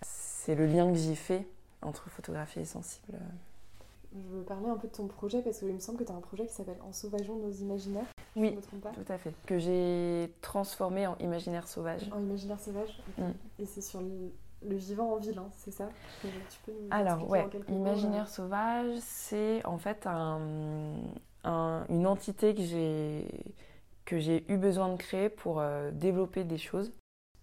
C'est 0.04 0.54
le 0.54 0.68
lien 0.68 0.88
que 0.92 0.98
j'y 0.98 1.16
fais 1.16 1.48
entre 1.82 2.10
photographie 2.10 2.60
et 2.60 2.66
sensible. 2.66 3.18
Je 4.14 4.38
veux 4.38 4.44
parler 4.44 4.68
un 4.70 4.78
peu 4.78 4.88
de 4.88 4.94
ton 4.94 5.08
projet 5.08 5.42
parce 5.42 5.60
qu'il 5.60 5.74
me 5.74 5.80
semble 5.80 5.98
que 5.98 6.04
tu 6.04 6.12
as 6.12 6.16
un 6.16 6.22
projet 6.22 6.46
qui 6.46 6.54
s'appelle 6.54 6.78
En 6.88 6.94
sauvageons 6.94 7.36
nos 7.38 7.52
imaginaires. 7.52 8.06
Oui, 8.36 8.56
me 8.56 8.62
trompe 8.62 8.82
pas. 8.82 8.92
tout 8.92 9.12
à 9.12 9.18
fait. 9.18 9.34
Que 9.46 9.58
j'ai 9.58 10.32
transformé 10.42 11.08
en 11.08 11.18
imaginaire 11.18 11.68
sauvage. 11.68 12.08
En 12.14 12.22
imaginaire 12.22 12.60
sauvage 12.60 13.02
mm. 13.18 13.24
Et 13.60 13.66
c'est 13.66 13.82
sur 13.82 14.00
le, 14.62 14.76
vivant 14.76 15.14
en 15.14 15.18
ville, 15.18 15.38
hein, 15.38 15.50
c'est 15.58 15.72
ça 15.72 15.90
tu 16.22 16.60
peux 16.66 16.74
Alors, 16.92 17.30
ouais, 17.30 17.48
imaginaire 17.70 18.24
euh, 18.24 18.28
sauvage, 18.28 18.98
c'est 19.00 19.66
en 19.66 19.78
fait 19.78 20.08
un, 20.08 20.96
une 21.90 22.08
entité 22.08 22.56
que 22.56 22.64
j'ai 22.64 23.28
que 24.06 24.20
j'ai 24.20 24.46
eu 24.52 24.58
besoin 24.58 24.90
de 24.90 24.98
créer 24.98 25.30
pour 25.30 25.60
euh, 25.60 25.90
développer 25.92 26.44
des 26.44 26.60
choses. 26.60 26.94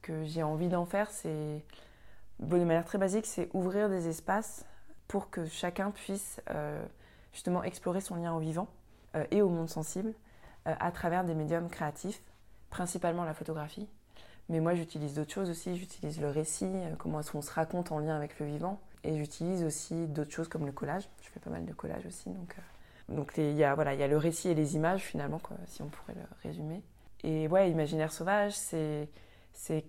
Que 0.00 0.22
j'ai 0.22 0.44
envie 0.44 0.68
d'en 0.68 0.84
faire, 0.84 1.10
c'est, 1.10 1.64
de 2.38 2.56
manière 2.56 2.84
très 2.84 2.98
basique, 2.98 3.26
c'est 3.26 3.48
ouvrir 3.52 3.88
des 3.88 4.06
espaces 4.06 4.64
pour 5.08 5.28
que 5.28 5.44
chacun 5.44 5.90
puisse 5.90 6.40
euh, 6.50 6.84
justement 7.32 7.64
explorer 7.64 8.00
son 8.00 8.14
lien 8.14 8.32
au 8.34 8.38
vivant. 8.38 8.68
et 9.30 9.42
au 9.42 9.48
monde 9.48 9.68
sensible 9.68 10.14
à 10.64 10.92
travers 10.92 11.24
des 11.24 11.34
médiums 11.34 11.68
créatifs, 11.68 12.22
principalement 12.70 13.24
la 13.24 13.34
photographie. 13.34 13.88
Mais 14.48 14.60
moi, 14.60 14.74
j'utilise 14.74 15.14
d'autres 15.14 15.32
choses 15.32 15.50
aussi. 15.50 15.76
J'utilise 15.76 16.20
le 16.20 16.28
récit, 16.28 16.70
comment 16.98 17.20
est-ce 17.20 17.32
qu'on 17.32 17.42
se 17.42 17.52
raconte 17.52 17.92
en 17.92 17.98
lien 17.98 18.16
avec 18.16 18.38
le 18.38 18.46
vivant. 18.46 18.80
Et 19.04 19.16
j'utilise 19.16 19.64
aussi 19.64 20.06
d'autres 20.06 20.30
choses 20.30 20.48
comme 20.48 20.66
le 20.66 20.72
collage. 20.72 21.08
Je 21.22 21.28
fais 21.28 21.40
pas 21.40 21.50
mal 21.50 21.64
de 21.64 21.72
collage 21.72 22.06
aussi. 22.06 22.30
Donc, 22.30 22.56
donc 23.08 23.32
il 23.36 23.52
y, 23.52 23.64
a, 23.64 23.74
voilà, 23.74 23.94
y 23.94 24.02
a 24.02 24.08
le 24.08 24.16
récit 24.16 24.48
et 24.48 24.54
les 24.54 24.76
images, 24.76 25.02
finalement, 25.02 25.40
si 25.66 25.82
on 25.82 25.88
pourrait 25.88 26.14
le 26.14 26.22
résumer. 26.42 26.82
Et 27.24 27.48
ouais, 27.48 27.70
Imaginaire 27.70 28.12
sauvage, 28.12 28.52
c'est 28.54 29.08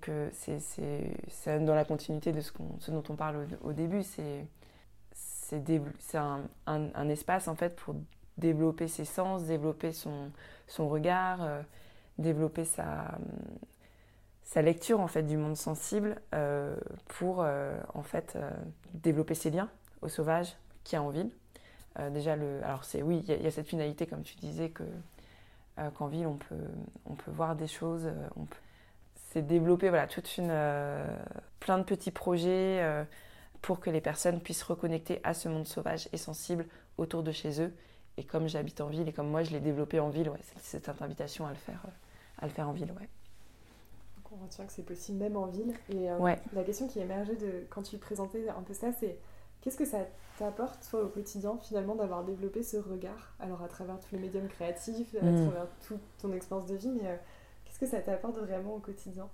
que 0.02 0.30
c'est 0.34 1.66
dans 1.66 1.76
la 1.76 1.86
continuité 1.86 2.32
de 2.32 2.42
ce, 2.42 2.52
dont 2.90 3.04
on 3.10 3.16
parle 3.16 3.48
au, 3.64 3.74
début. 3.74 4.04
C'est 4.04 4.48
un, 6.16 7.10
espace 7.10 7.48
en 7.48 7.56
fait 7.56 7.76
pour 7.76 7.96
développer 8.38 8.88
ses 8.88 9.06
sens, 9.06 9.44
développer 9.44 9.92
son, 9.92 10.32
son 10.68 10.90
regard, 10.90 11.44
euh, 11.44 11.62
développer 12.18 12.66
sa, 12.66 13.18
sa 14.54 14.62
lecture 14.62 15.00
en 15.00 15.08
fait 15.08 15.24
du 15.24 15.38
monde 15.38 15.58
sensible 15.58 16.22
euh, 16.36 16.76
pour 17.08 17.38
euh, 17.40 17.76
en 17.94 18.04
fait 18.04 18.38
développer 18.94 19.36
ses 19.36 19.50
liens 19.50 19.70
au 20.02 20.10
sauvage 20.10 20.56
qui 20.84 20.96
est 20.96 21.00
en 21.00 21.10
ville. 21.10 21.32
déjà 22.12 22.36
le, 22.36 22.64
alors 22.64 22.84
c'est 22.84 23.02
oui, 23.02 23.24
il 23.28 23.42
y, 23.42 23.48
a 23.48 23.52
cette 23.52 23.68
finalité 23.68 24.06
comme 24.06 24.24
tu 24.24 24.36
disais 24.36 24.70
que 24.70 24.84
qu'en 25.96 26.08
ville 26.08 26.28
on 26.28 26.36
peut 26.36 26.68
on 27.06 27.16
peut 27.16 27.32
voir 27.32 27.56
des 27.56 27.68
choses, 27.68 28.12
on 28.36 28.46
peut, 28.46 28.58
c'est 29.34 29.42
développer 29.42 29.90
voilà, 29.90 30.06
toute 30.06 30.38
une, 30.38 30.52
euh, 30.52 31.04
plein 31.60 31.80
de 31.80 31.84
petits 31.84 32.12
projets 32.12 32.80
euh, 32.82 33.04
pour 33.62 33.80
que 33.80 33.90
les 33.90 34.00
personnes 34.00 34.40
puissent 34.40 34.64
reconnecter 34.64 35.20
à 35.24 35.34
ce 35.34 35.50
monde 35.50 35.66
sauvage 35.66 36.08
et 36.14 36.18
sensible 36.18 36.68
autour 36.98 37.24
de 37.24 37.32
chez 37.32 37.60
eux. 37.60 37.74
Et 38.18 38.24
comme 38.24 38.48
j'habite 38.48 38.80
en 38.80 38.88
ville 38.88 39.10
et 39.10 39.12
comme 39.12 39.30
moi 39.30 39.42
je 39.42 39.50
l'ai 39.50 39.60
développé 39.60 40.00
en 40.00 40.10
ville, 40.10 40.30
ouais, 40.30 40.40
c'est 40.44 40.84
cette 40.84 41.02
invitation 41.02 41.48
à 41.48 41.50
le 41.50 41.56
faire, 41.56 41.82
euh, 41.88 42.44
à 42.44 42.46
le 42.46 42.52
faire 42.52 42.70
en 42.70 42.74
ville. 42.74 42.92
Ouais. 43.00 43.10
On 44.34 44.44
retient 44.44 44.66
que 44.66 44.74
c'est 44.74 44.86
possible 44.86 45.20
même 45.20 45.38
en 45.38 45.46
ville. 45.46 45.74
Et 45.90 46.08
la 46.54 46.64
question 46.64 46.88
qui 46.88 47.00
émergeait 47.00 47.36
de, 47.36 47.66
quand 47.70 47.84
tu 47.84 47.98
présentais 47.98 48.50
un 48.50 48.62
peu 48.62 48.74
ça, 48.74 48.92
c'est 49.00 49.18
qu'est-ce 49.62 49.78
que 49.78 49.86
ça 49.86 50.00
t'apporte 50.40 50.88
toi 50.90 51.04
au 51.04 51.08
quotidien 51.08 51.58
finalement 51.62 51.96
d'avoir 51.96 52.24
développé 52.24 52.64
ce 52.64 52.78
regard? 52.78 53.36
Alors 53.40 53.62
à 53.62 53.68
travers 53.68 54.00
tous 54.00 54.16
les 54.16 54.22
médiums 54.22 54.48
créatifs, 54.48 55.16
à 55.22 55.26
mm. 55.26 55.46
travers 55.46 55.68
toute 55.88 56.02
ton 56.20 56.34
expérience 56.34 56.66
de 56.66 56.76
vie, 56.76 56.90
mais 56.90 57.20
Qu'est-ce 57.74 57.92
que 57.92 57.98
ça 57.98 58.02
t'apporte 58.02 58.38
vraiment 58.38 58.76
au 58.76 58.80
quotidien? 58.80 59.28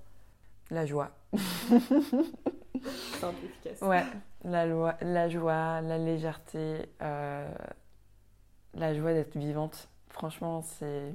La 0.72 0.86
joie. 0.86 1.12
C'est 1.36 3.24
un 3.24 3.34
peu 3.34 3.46
efficace. 3.46 3.82
Ouais, 3.82 4.06
la, 4.46 4.66
loi, 4.66 4.96
la 5.02 5.28
joie, 5.28 5.82
la 5.82 5.98
légèreté, 5.98 6.90
euh, 7.02 7.54
la 8.76 8.94
joie 8.94 9.12
d'être 9.12 9.36
vivante. 9.36 9.90
Franchement, 10.08 10.62
c'est. 10.62 11.12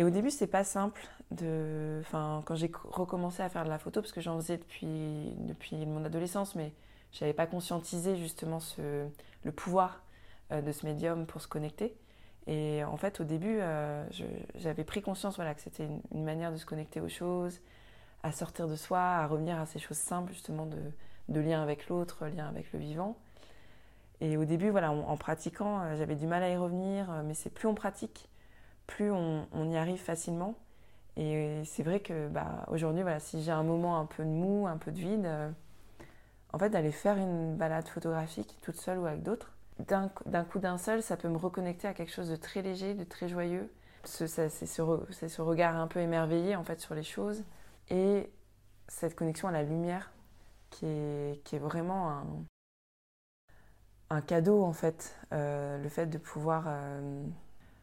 Et 0.00 0.02
au 0.02 0.08
début, 0.08 0.30
c'est 0.30 0.46
pas 0.46 0.64
simple 0.64 1.02
de. 1.30 1.98
Enfin, 2.00 2.42
quand 2.46 2.54
j'ai 2.54 2.70
recommencé 2.84 3.42
à 3.42 3.50
faire 3.50 3.64
de 3.64 3.68
la 3.68 3.78
photo, 3.78 4.00
parce 4.00 4.12
que 4.12 4.22
j'en 4.22 4.40
faisais 4.40 4.56
depuis, 4.56 5.34
depuis 5.40 5.76
mon 5.84 6.06
adolescence, 6.06 6.54
mais 6.54 6.72
j'avais 7.12 7.34
pas 7.34 7.46
conscientisé 7.46 8.16
justement 8.16 8.60
ce... 8.60 9.06
le 9.44 9.52
pouvoir 9.52 10.02
euh, 10.52 10.62
de 10.62 10.72
ce 10.72 10.86
médium 10.86 11.26
pour 11.26 11.42
se 11.42 11.48
connecter. 11.48 11.94
Et 12.46 12.82
en 12.82 12.96
fait, 12.96 13.20
au 13.20 13.24
début, 13.24 13.58
euh, 13.60 14.02
j'avais 14.54 14.84
pris 14.84 15.02
conscience 15.02 15.36
voilà, 15.36 15.54
que 15.54 15.60
c'était 15.60 15.86
une, 16.14 16.24
manière 16.24 16.50
de 16.50 16.56
se 16.56 16.64
connecter 16.64 17.02
aux 17.02 17.10
choses, 17.10 17.60
à 18.22 18.32
sortir 18.32 18.68
de 18.68 18.76
soi, 18.76 19.00
à 19.00 19.26
revenir 19.26 19.60
à 19.60 19.66
ces 19.66 19.78
choses 19.78 19.98
simples, 19.98 20.32
justement, 20.32 20.64
de, 20.64 20.78
de 21.28 21.40
lien 21.40 21.62
avec 21.62 21.88
l'autre, 21.88 22.26
lien 22.26 22.48
avec 22.48 22.72
le 22.72 22.78
vivant. 22.78 23.18
Et 24.22 24.38
au 24.38 24.46
début, 24.46 24.70
voilà, 24.70 24.92
en, 24.92 25.16
pratiquant, 25.18 25.82
euh, 25.82 25.96
j'avais 25.98 26.16
du 26.16 26.26
mal 26.26 26.42
à 26.42 26.48
y 26.48 26.56
revenir, 26.56 27.22
mais 27.26 27.34
c'est 27.34 27.50
plus 27.50 27.68
on 27.68 27.74
pratique, 27.74 28.30
plus 28.90 29.10
on, 29.10 29.70
y 29.70 29.76
arrive 29.76 30.00
facilement. 30.00 30.54
Et 31.16 31.62
c'est 31.64 31.82
vrai 31.82 32.00
que 32.00 32.28
bah, 32.28 32.66
aujourd'hui, 32.68 33.02
voilà, 33.02 33.20
si 33.20 33.42
j'ai 33.42 33.52
un 33.52 33.62
moment 33.62 33.98
un 33.98 34.06
peu 34.06 34.24
de 34.24 34.28
mou, 34.28 34.66
un 34.66 34.76
peu 34.76 34.90
de 34.90 34.98
vide, 34.98 35.28
en 36.52 36.58
fait, 36.58 36.70
d'aller 36.70 36.92
faire 36.92 37.16
une 37.16 37.56
balade 37.56 37.88
photographique 37.88 38.56
toute 38.62 38.76
seule 38.76 38.98
ou 38.98 39.06
avec 39.06 39.22
d'autres, 39.22 39.52
d'un 39.86 40.08
coup 40.44 40.58
d'un 40.58 40.78
seul, 40.78 41.02
ça 41.02 41.16
peut 41.16 41.28
me 41.28 41.36
reconnecter 41.36 41.88
à 41.88 41.94
quelque 41.94 42.12
chose 42.12 42.28
de 42.28 42.36
très 42.36 42.62
léger, 42.62 42.94
de 42.94 43.04
très 43.04 43.28
joyeux. 43.28 43.70
C'est 44.04 44.28
ce, 44.28 45.40
regard 45.42 45.76
un 45.76 45.86
peu 45.86 46.00
émerveillé 46.00 46.56
en 46.56 46.64
fait 46.64 46.80
sur 46.80 46.94
les 46.94 47.02
choses 47.02 47.44
et 47.90 48.30
cette 48.88 49.14
connexion 49.14 49.48
à 49.48 49.52
la 49.52 49.62
lumière 49.62 50.10
qui 50.70 50.86
est, 50.86 51.58
vraiment 51.58 52.10
un, 52.10 52.26
un, 54.10 54.20
cadeau 54.20 54.62
en 54.62 54.72
fait. 54.72 55.16
Euh, 55.32 55.78
le 55.82 55.88
fait 55.88 56.06
de 56.06 56.18
pouvoir, 56.18 56.64
euh, 56.66 57.24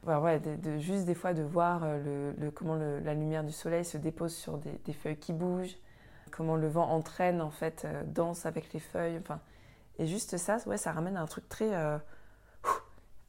de, 0.05 0.77
juste 0.77 1.05
des 1.05 1.15
fois 1.15 1.33
de 1.33 1.43
voir 1.43 1.81
euh, 1.83 2.33
le, 2.37 2.51
comment 2.51 2.75
la 2.75 3.13
lumière 3.13 3.43
du 3.43 3.51
soleil 3.51 3.83
se 3.83 3.97
dépose 3.97 4.33
sur 4.33 4.57
des, 4.57 4.93
feuilles 4.93 5.17
qui 5.17 5.33
bougent, 5.33 5.77
comment 6.31 6.55
le 6.55 6.67
vent 6.67 6.89
entraîne 6.89 7.41
en 7.41 7.51
fait, 7.51 7.87
danse 8.07 8.45
avec 8.45 8.73
les 8.73 8.79
feuilles. 8.79 9.17
Enfin, 9.19 9.39
et 9.99 10.05
juste 10.05 10.37
ça, 10.37 10.57
ouais, 10.67 10.77
ça 10.77 10.91
ramène 10.91 11.17
à 11.17 11.21
un 11.21 11.25
truc 11.25 11.49
très. 11.49 11.73
Euh, 11.73 11.97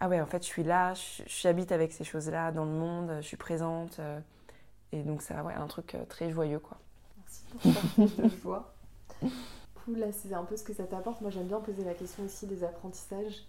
ah 0.01 0.09
ouais, 0.09 0.21
en 0.21 0.27
fait, 0.27 0.43
je 0.43 0.49
suis 0.49 0.63
là, 0.63 0.95
j'habite 1.27 1.73
avec 1.73 1.93
ces 1.93 2.05
choses-là 2.05 2.53
dans 2.53 2.65
le 2.65 2.71
monde, 2.71 3.17
je 3.21 3.27
suis 3.27 3.37
présente. 3.37 3.99
Euh, 3.99 4.21
et 4.93 5.03
donc, 5.03 5.23
ça, 5.23 5.43
ouais, 5.43 5.55
un 5.55 5.67
truc 5.67 5.95
euh, 5.95 6.05
très 6.05 6.31
joyeux, 6.31 6.61
quoi. 6.61 6.79
Merci 7.17 7.45
pour 7.95 8.07
de 8.07 8.29
joie. 8.43 8.75
Cool, 9.85 9.99
là, 9.99 10.13
c'est 10.13 10.33
un 10.35 10.45
peu 10.45 10.57
ce 10.57 10.63
que 10.63 10.73
ça 10.73 10.85
t'apporte. 10.85 11.21
Moi, 11.21 11.31
j'aime 11.31 11.47
bien 11.47 11.61
poser 11.61 11.85
la 11.85 11.95
question 11.95 12.25
aussi 12.25 12.47
des 12.47 12.63
apprentissages. 12.63 13.47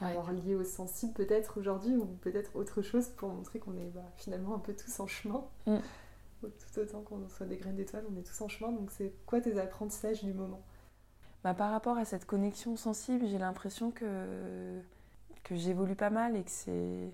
Alors, 0.00 0.30
liés 0.30 0.54
au 0.54 0.64
sensible, 0.64 1.12
peut-être 1.12 1.58
aujourd'hui, 1.58 1.96
ou 1.96 2.06
peut-être 2.06 2.54
autre 2.56 2.82
chose 2.82 3.08
pour 3.08 3.30
montrer 3.30 3.58
qu'on 3.58 3.76
est 3.76 3.90
bah, 3.94 4.04
finalement 4.16 4.54
un 4.54 4.58
peu 4.58 4.74
tous 4.74 5.00
en 5.00 5.06
chemin. 5.06 5.44
Mm. 5.66 5.76
Tout 6.42 6.78
autant 6.80 7.02
qu'on 7.02 7.28
soit 7.28 7.46
des 7.46 7.56
graines 7.56 7.76
d'étoiles, 7.76 8.04
on 8.10 8.18
est 8.18 8.22
tous 8.22 8.40
en 8.40 8.48
chemin. 8.48 8.72
Donc, 8.72 8.90
c'est 8.90 9.12
quoi 9.26 9.40
tes 9.40 9.58
apprentissages 9.58 10.22
du 10.22 10.32
moment? 10.32 10.62
Bah, 11.42 11.54
par 11.54 11.70
rapport 11.70 11.96
à 11.96 12.04
cette 12.04 12.26
connexion 12.26 12.76
sensible, 12.76 13.26
j'ai 13.26 13.38
l'impression 13.38 13.90
que, 13.90 14.80
que 15.42 15.54
j'évolue 15.54 15.96
pas 15.96 16.10
mal 16.10 16.36
et 16.36 16.44
que 16.44 16.50
c'est 16.50 17.10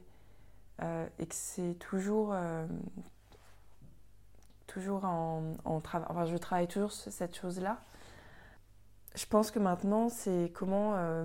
euh, 0.83 1.07
et 1.19 1.27
que 1.27 1.35
c'est 1.35 1.75
toujours 1.79 2.31
euh, 2.33 2.67
toujours 4.67 5.05
en, 5.05 5.53
en 5.65 5.81
travail. 5.81 6.09
Enfin, 6.11 6.27
je 6.27 6.37
travaille 6.37 6.69
toujours 6.69 6.93
sur 6.93 7.13
cette 7.13 7.37
chose-là. 7.37 7.81
Je 9.15 9.27
pense 9.27 9.51
que 9.51 9.59
maintenant, 9.59 10.09
c'est 10.09 10.53
comment 10.55 10.93
euh, 10.97 11.25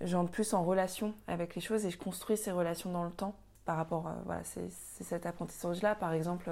j'entre 0.00 0.30
plus 0.30 0.54
en 0.54 0.64
relation 0.64 1.14
avec 1.26 1.54
les 1.54 1.60
choses 1.60 1.84
et 1.84 1.90
je 1.90 1.98
construis 1.98 2.36
ces 2.36 2.52
relations 2.52 2.90
dans 2.90 3.04
le 3.04 3.10
temps 3.10 3.34
par 3.64 3.76
rapport. 3.76 4.06
Euh, 4.06 4.12
voilà, 4.24 4.42
c'est 4.44 4.70
cet 4.70 5.26
apprentissage-là. 5.26 5.94
Par 5.94 6.12
exemple, 6.12 6.50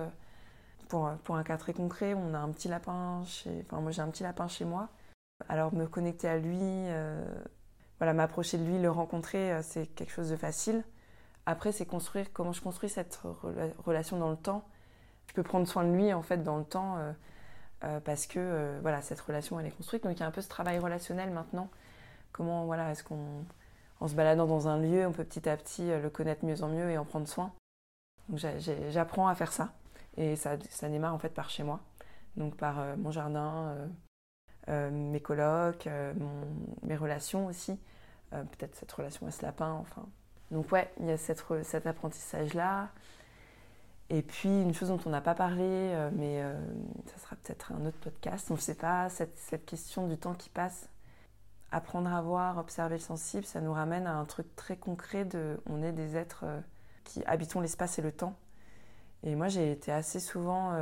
pour, 0.89 1.11
pour 1.25 1.37
un 1.37 1.43
cas 1.43 1.57
très 1.57 1.73
concret, 1.73 2.15
on 2.15 2.35
a 2.35 2.39
un 2.39 2.51
petit 2.51 2.69
lapin 2.69 3.23
chez. 3.25 3.65
Enfin, 3.67 3.81
moi, 3.81 3.91
j'ai 3.91 4.03
un 4.03 4.11
petit 4.11 4.23
lapin 4.23 4.49
chez 4.49 4.65
moi. 4.65 4.89
Alors 5.49 5.75
me 5.75 5.87
connecter 5.87 6.29
à 6.29 6.39
lui, 6.39 6.59
euh, 6.61 7.25
voilà, 7.99 8.15
m'approcher 8.15 8.59
de 8.59 8.65
lui, 8.65 8.79
le 8.79 8.91
rencontrer, 8.91 9.53
euh, 9.53 9.61
c'est 9.63 9.87
quelque 9.87 10.13
chose 10.13 10.31
de 10.31 10.37
facile. 10.37 10.83
Après, 11.45 11.73
c'est 11.73 11.87
construire 11.87 12.33
comment 12.33 12.53
je 12.53 12.63
construis 12.63 12.89
cette 12.89 13.21
relation 13.85 14.19
dans 14.19 14.31
le 14.31 14.37
temps. 14.37 14.67
Je 15.29 15.35
peux 15.35 15.43
prendre 15.43 15.67
soin 15.67 15.85
de 15.85 15.93
lui 15.93 16.13
en 16.13 16.23
fait 16.23 16.43
dans 16.43 16.57
le 16.57 16.65
temps 16.65 16.97
euh, 17.85 18.01
parce 18.01 18.27
que 18.27 18.79
voilà, 18.83 19.01
cette 19.01 19.21
relation 19.21 19.61
elle 19.61 19.67
est 19.67 19.71
construite. 19.77 20.03
Donc 20.03 20.17
il 20.17 20.21
y 20.21 20.23
a 20.25 20.27
un 20.27 20.33
peu 20.33 20.41
ce 20.41 20.49
travail 20.49 20.79
relationnel 20.79 21.31
maintenant. 21.31 21.69
Comment 22.37 22.67
voilà, 22.67 22.91
est-ce 22.91 23.03
qu'on 23.03 23.45
en 24.01 24.09
se 24.09 24.15
baladant 24.15 24.47
dans 24.47 24.69
un 24.69 24.79
lieu, 24.79 25.07
on 25.07 25.13
peut 25.13 25.25
petit 25.25 25.49
à 25.49 25.57
petit 25.57 25.89
le 25.89 26.11
connaître 26.11 26.45
mieux 26.45 26.63
en 26.63 26.69
mieux 26.69 26.91
et 26.91 26.99
en 26.99 27.05
prendre 27.05 27.27
soin. 27.27 27.53
Donc 28.29 28.41
j'apprends 28.91 29.29
à 29.29 29.35
faire 29.35 29.53
ça 29.53 29.73
et 30.17 30.37
ça, 30.37 30.57
ça 30.69 30.89
démarre 30.89 31.15
en 31.15 31.19
fait 31.19 31.31
par 31.31 31.49
chez 31.49 31.63
moi. 31.63 31.81
Donc 32.37 32.57
par 32.57 32.97
mon 32.99 33.11
jardin, 33.11 33.75
euh, 34.69 34.91
mes 34.91 35.21
colocs, 35.21 35.87
euh, 35.87 36.13
mes 36.83 36.97
relations 36.97 37.47
aussi. 37.47 37.79
Euh, 38.33 38.43
peut-être 38.43 38.75
cette 38.75 38.91
relation 38.91 39.27
à 39.27 39.31
ce 39.31 39.43
lapin, 39.43 39.71
enfin. 39.73 40.05
Donc 40.51 40.73
ouais, 40.73 40.93
il 41.01 41.07
y 41.07 41.13
a 41.13 41.17
cette, 41.17 41.45
cet 41.63 41.87
apprentissage-là. 41.87 42.89
Et 44.11 44.23
puis 44.23 44.49
une 44.49 44.75
chose 44.75 44.89
dont 44.89 45.01
on 45.07 45.11
n'a 45.11 45.21
pas 45.21 45.35
parlé, 45.35 46.09
mais 46.13 46.41
ça 47.07 47.19
sera 47.19 47.35
peut-être 47.35 47.73
un 47.73 47.85
autre 47.87 47.99
podcast, 47.99 48.49
on 48.53 48.55
ne 48.55 48.61
sait 48.61 48.77
pas, 48.77 49.09
cette, 49.09 49.37
cette, 49.37 49.67
question 49.67 50.07
du 50.07 50.17
temps 50.17 50.35
qui 50.35 50.49
passe. 50.49 50.89
Apprendre 51.73 52.13
à 52.13 52.23
voir, 52.23 52.59
observer 52.59 52.97
le 52.97 53.01
sensible, 53.01 53.45
ça 53.45 53.61
nous 53.61 53.73
ramène 53.73 54.07
à 54.07 54.15
un 54.15 54.25
truc 54.25 54.55
très 54.57 54.77
concret 54.77 55.25
de 55.25 55.61
on 55.67 55.83
est 55.83 55.93
des 55.93 56.17
êtres 56.17 56.45
qui 57.05 57.25
habitons 57.25 57.61
l'espace 57.61 57.99
et 57.99 58.03
le 58.03 58.13
temps. 58.13 58.37
Et 59.23 59.35
moi 59.35 59.49
j'ai 59.49 59.73
été 59.73 59.91
assez 59.91 60.21
souvent 60.21 60.73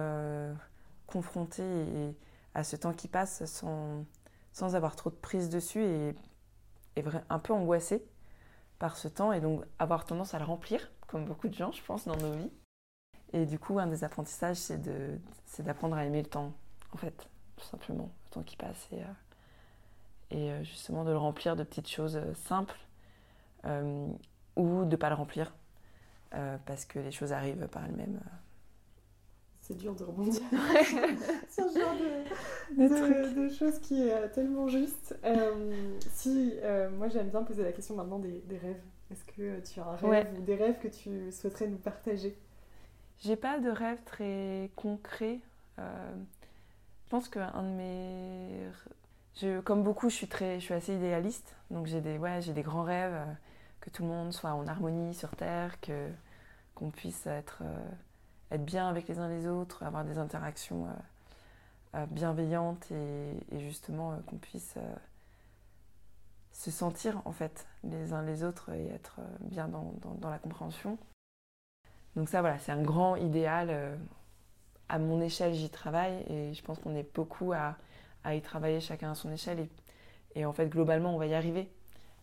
confrontée 1.07 1.63
et, 1.63 2.17
à 2.55 2.65
ce 2.65 2.77
temps 2.77 2.93
qui 2.93 3.09
passe 3.09 3.45
sans, 3.47 4.05
sans 4.53 4.77
avoir 4.77 4.95
trop 4.95 5.11
de 5.11 5.17
prise 5.17 5.49
dessus 5.49 5.83
et, 5.83 6.15
et 6.97 7.05
un 7.31 7.39
peu 7.39 7.53
angoissé 7.53 8.07
par 8.79 8.97
ce 8.97 9.09
temps 9.09 9.33
et 9.33 9.41
donc 9.41 9.65
avoir 9.79 10.05
tendance 10.05 10.35
à 10.35 10.39
le 10.39 10.45
remplir, 10.45 10.91
comme 11.07 11.25
beaucoup 11.25 11.49
de 11.49 11.55
gens, 11.55 11.73
je 11.73 11.83
pense, 11.83 12.07
dans 12.07 12.17
nos 12.17 12.33
vies. 12.33 12.51
Et 13.33 13.47
du 13.47 13.59
coup, 13.59 13.79
un 13.79 13.87
des 13.87 14.05
apprentissages, 14.05 14.57
c'est 14.57 15.63
d'apprendre 15.63 15.97
à 15.97 16.05
aimer 16.05 16.23
le 16.23 16.29
temps, 16.29 16.53
en 16.93 16.97
fait, 16.97 17.29
tout 17.57 17.65
simplement, 17.65 18.11
le 18.27 18.31
temps 18.31 18.43
qui 18.43 18.57
passe 18.57 18.89
euh, 18.93 19.05
et 20.35 20.51
euh, 20.51 20.65
justement 20.65 21.05
de 21.05 21.11
le 21.11 21.17
remplir 21.17 21.55
de 21.55 21.63
petites 21.63 21.89
choses 21.89 22.17
euh, 22.17 22.35
simples 22.35 22.79
ou 24.57 24.85
de 24.85 24.91
ne 24.91 24.97
pas 24.97 25.09
le 25.09 25.15
remplir 25.15 25.55
parce 26.67 26.85
que 26.85 26.99
les 26.99 27.13
choses 27.13 27.33
arrivent 27.33 27.67
par 27.69 27.83
elles-mêmes. 27.87 28.21
C'est 29.63 29.75
dur 29.75 29.95
de 29.95 30.05
rebondir 30.05 30.35
sur 31.49 31.65
ce 31.71 31.79
genre 31.79 31.95
de, 32.77 33.45
de, 33.47 33.49
choses 33.49 33.79
qui 33.79 34.03
est 34.03 34.29
tellement 34.31 34.69
juste. 34.69 35.17
si 36.11 36.53
moi 36.99 37.09
j'aime 37.09 37.31
bien 37.31 37.43
poser 37.43 37.63
la 37.63 37.73
question 37.73 37.95
maintenant 37.95 38.19
des, 38.19 38.59
rêves. 38.59 38.83
Est-ce 39.11 39.25
que 39.25 39.61
tu 39.61 39.81
as 39.81 39.87
un 39.87 39.97
rêve 39.97 40.29
ou 40.39 40.43
des 40.43 40.57
rêves 40.57 40.79
que 40.79 40.89
tu 40.89 41.33
souhaiterais 41.33 41.69
nous 41.69 41.79
partager? 41.79 42.37
J'ai 43.21 43.37
pas 43.37 43.59
de 43.59 43.71
rêve 43.71 44.03
très 44.05 44.71
concret. 44.77 45.41
je 45.79 47.09
pense 47.09 47.31
qu'un 47.31 47.63
de 47.63 47.69
mes 47.69 48.69
comme 49.65 49.83
beaucoup, 49.83 50.11
je 50.11 50.15
suis, 50.15 50.29
très, 50.29 50.61
je 50.61 50.65
suis 50.65 50.75
assez 50.75 50.95
idéaliste. 50.95 51.57
Donc 51.71 51.87
j'ai 51.87 52.01
des, 52.01 52.19
ouais, 52.19 52.41
des 52.41 52.63
grands 52.63 52.85
rêves, 52.85 53.15
euh, 53.15 53.33
que 53.81 53.91
tout 53.91 54.03
le 54.03 54.09
monde 54.09 54.33
soit 54.33 54.53
en 54.53 54.67
harmonie 54.67 55.15
sur 55.15 55.31
Terre, 55.31 55.81
que, 55.81 56.09
qu'on 56.75 56.91
puisse 56.91 57.27
être, 57.27 57.63
euh, 57.63 57.91
être 58.53 58.65
bien 58.65 58.89
avec 58.89 59.09
les 59.09 59.19
uns 59.19 59.29
les 59.29 59.47
autres, 59.47 59.83
avoir 59.83 60.05
des 60.05 60.19
interactions 60.19 60.87
euh, 61.95 62.07
bienveillantes 62.07 62.91
et, 62.91 63.61
justement 63.61 64.19
qu'on 64.27 64.37
puisse 64.37 64.75
se 66.51 66.71
sentir 66.71 67.23
en 67.25 67.33
fait 67.33 67.67
les 67.85 68.13
uns 68.13 68.23
les 68.23 68.43
autres 68.43 68.73
et 68.73 68.89
être 68.89 69.21
bien 69.41 69.69
dans, 69.69 69.95
dans, 70.01 70.15
dans 70.15 70.31
la 70.31 70.39
compréhension. 70.39 70.99
Donc 72.17 72.29
ça 72.29 72.41
voilà, 72.41 72.59
c'est 72.59 72.73
un 72.73 72.83
grand 72.83 73.17
idéal. 73.17 73.99
à 74.89 74.99
mon 74.99 75.21
échelle, 75.21 75.55
j'y 75.55 75.71
travaille 75.71 76.25
et 76.29 76.53
je 76.55 76.63
pense 76.63 76.79
qu'on 76.81 76.97
est 76.97 77.15
beaucoup 77.15 77.53
à 77.53 77.77
à 78.25 78.35
y 78.35 78.43
travailler 78.43 78.81
chacun 78.81 79.13
à 79.13 79.15
son 79.15 79.31
échelle. 79.31 79.61
Et, 79.61 80.41
et, 80.41 80.47
en 80.47 80.53
fait, 80.53 80.67
globalement, 80.69 81.15
on 81.15 81.19
va 81.19 81.27
y 81.27 81.35
arriver 81.35 81.71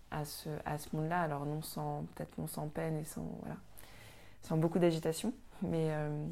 à 0.10 0.26
ce, 0.26 0.50
à 0.66 0.78
ce 0.78 0.94
monde-là. 0.96 1.22
Alors, 1.22 1.46
non 1.46 1.62
sans, 1.62 2.06
peut-être 2.16 2.38
non 2.38 2.48
sans 2.48 2.68
peine 2.68 2.98
et 2.98 3.06
sans, 3.06 3.26
voilà, 3.40 3.56
sans 4.42 4.58
beaucoup 4.58 4.80
d'agitation. 4.80 5.34
Mais, 5.62 5.90
euh, 5.92 6.28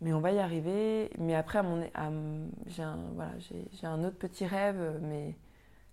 mais 0.00 0.12
on 0.12 0.20
va 0.20 0.32
y 0.32 0.38
arriver. 0.38 1.10
Mais 1.18 1.34
après, 1.34 1.58
à 1.58 1.62
mon, 1.62 2.50
j'ai, 2.66 2.82
un, 2.82 2.98
voilà, 3.14 3.32
j'ai, 3.38 3.86
un 3.86 4.02
autre 4.02 4.18
petit 4.18 4.46
rêve, 4.46 4.98
mais 5.02 5.36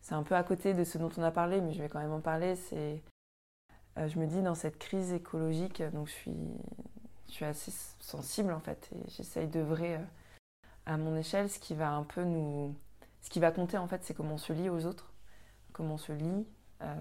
c'est 0.01 0.15
un 0.15 0.23
peu 0.23 0.35
à 0.35 0.43
côté 0.43 0.73
de 0.73 0.83
ce 0.83 0.97
dont 0.97 1.11
on 1.17 1.23
a 1.23 1.31
parlé, 1.31 1.61
mais 1.61 1.73
je 1.73 1.81
vais 1.81 1.89
quand 1.89 1.99
même 1.99 2.13
en 2.13 2.21
parler. 2.21 2.55
C'est, 2.55 3.03
euh, 3.97 4.07
je 4.07 4.17
me 4.19 4.25
dis, 4.25 4.41
dans 4.41 4.55
cette 4.55 4.79
crise 4.79 5.11
écologique, 5.11 5.83
donc 5.93 6.07
je 6.07 6.13
suis, 6.13 6.35
je 7.27 7.33
suis 7.33 7.45
assez 7.45 7.71
sensible 7.99 8.53
en 8.53 8.59
fait, 8.61 8.89
et 8.95 9.09
j'essaye 9.09 9.47
d'œuvrer. 9.47 9.95
Euh, 9.95 10.03
à 10.87 10.97
mon 10.97 11.15
échelle, 11.17 11.49
ce 11.49 11.59
qui 11.59 11.75
va 11.75 11.91
un 11.91 12.03
peu 12.03 12.23
nous. 12.23 12.73
Ce 13.21 13.29
qui 13.29 13.39
va 13.39 13.51
compter, 13.51 13.77
en 13.77 13.87
fait, 13.87 14.03
c'est 14.03 14.13
comment 14.13 14.35
on 14.35 14.39
se 14.39 14.53
lie 14.53 14.69
aux 14.69 14.85
autres, 14.85 15.11
comment 15.73 15.95
on 15.95 15.97
se 15.97 16.13
lie, 16.13 16.47
euh, 16.81 16.95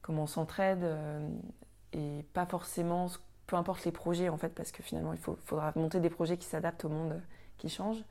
comment 0.00 0.22
on 0.22 0.26
s'entraide, 0.28 0.84
euh, 0.84 1.28
et 1.92 2.24
pas 2.32 2.46
forcément, 2.46 3.08
peu 3.48 3.56
importe 3.56 3.84
les 3.84 3.90
projets, 3.90 4.28
en 4.28 4.36
fait, 4.36 4.50
parce 4.50 4.70
que 4.70 4.82
finalement, 4.82 5.12
il 5.12 5.18
faudra 5.18 5.72
monter 5.74 5.98
des 5.98 6.10
projets 6.10 6.38
qui 6.38 6.46
s'adaptent 6.46 6.84
au 6.84 6.88
monde 6.88 7.20
qui 7.58 7.68
change. 7.68 8.04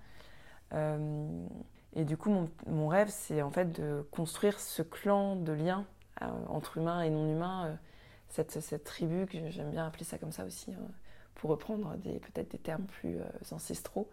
Euh, 0.73 1.47
et 1.93 2.03
du 2.03 2.17
coup, 2.17 2.49
mon, 2.67 2.87
rêve, 2.89 3.07
c'est 3.09 3.41
en 3.41 3.51
fait 3.51 3.71
de 3.71 4.05
construire 4.11 4.59
ce 4.59 4.81
clan 4.81 5.37
de 5.37 5.53
liens 5.53 5.85
entre 6.49 6.77
humains 6.77 7.01
et 7.01 7.09
non 7.09 7.31
humains, 7.31 7.77
cette, 8.27 8.59
cette, 8.59 8.83
tribu, 8.83 9.27
que 9.27 9.49
j'aime 9.49 9.71
bien 9.71 9.87
appeler 9.87 10.03
ça 10.03 10.17
comme 10.17 10.31
ça 10.33 10.43
aussi, 10.43 10.73
hein, 10.73 10.91
pour 11.35 11.49
reprendre 11.49 11.95
peut-être 12.03 12.51
des 12.51 12.57
termes 12.57 12.85
plus 12.85 13.17
ancestraux. 13.51 14.09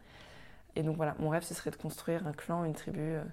Et 0.76 0.82
donc 0.82 0.96
voilà, 0.96 1.14
mon 1.18 1.28
rêve, 1.28 1.42
ce 1.42 1.54
serait 1.54 1.70
de 1.70 1.76
construire 1.76 2.26
un 2.26 2.32
clan, 2.32 2.64
une 2.64 2.74
tribu 2.74 3.00
euh, 3.00 3.24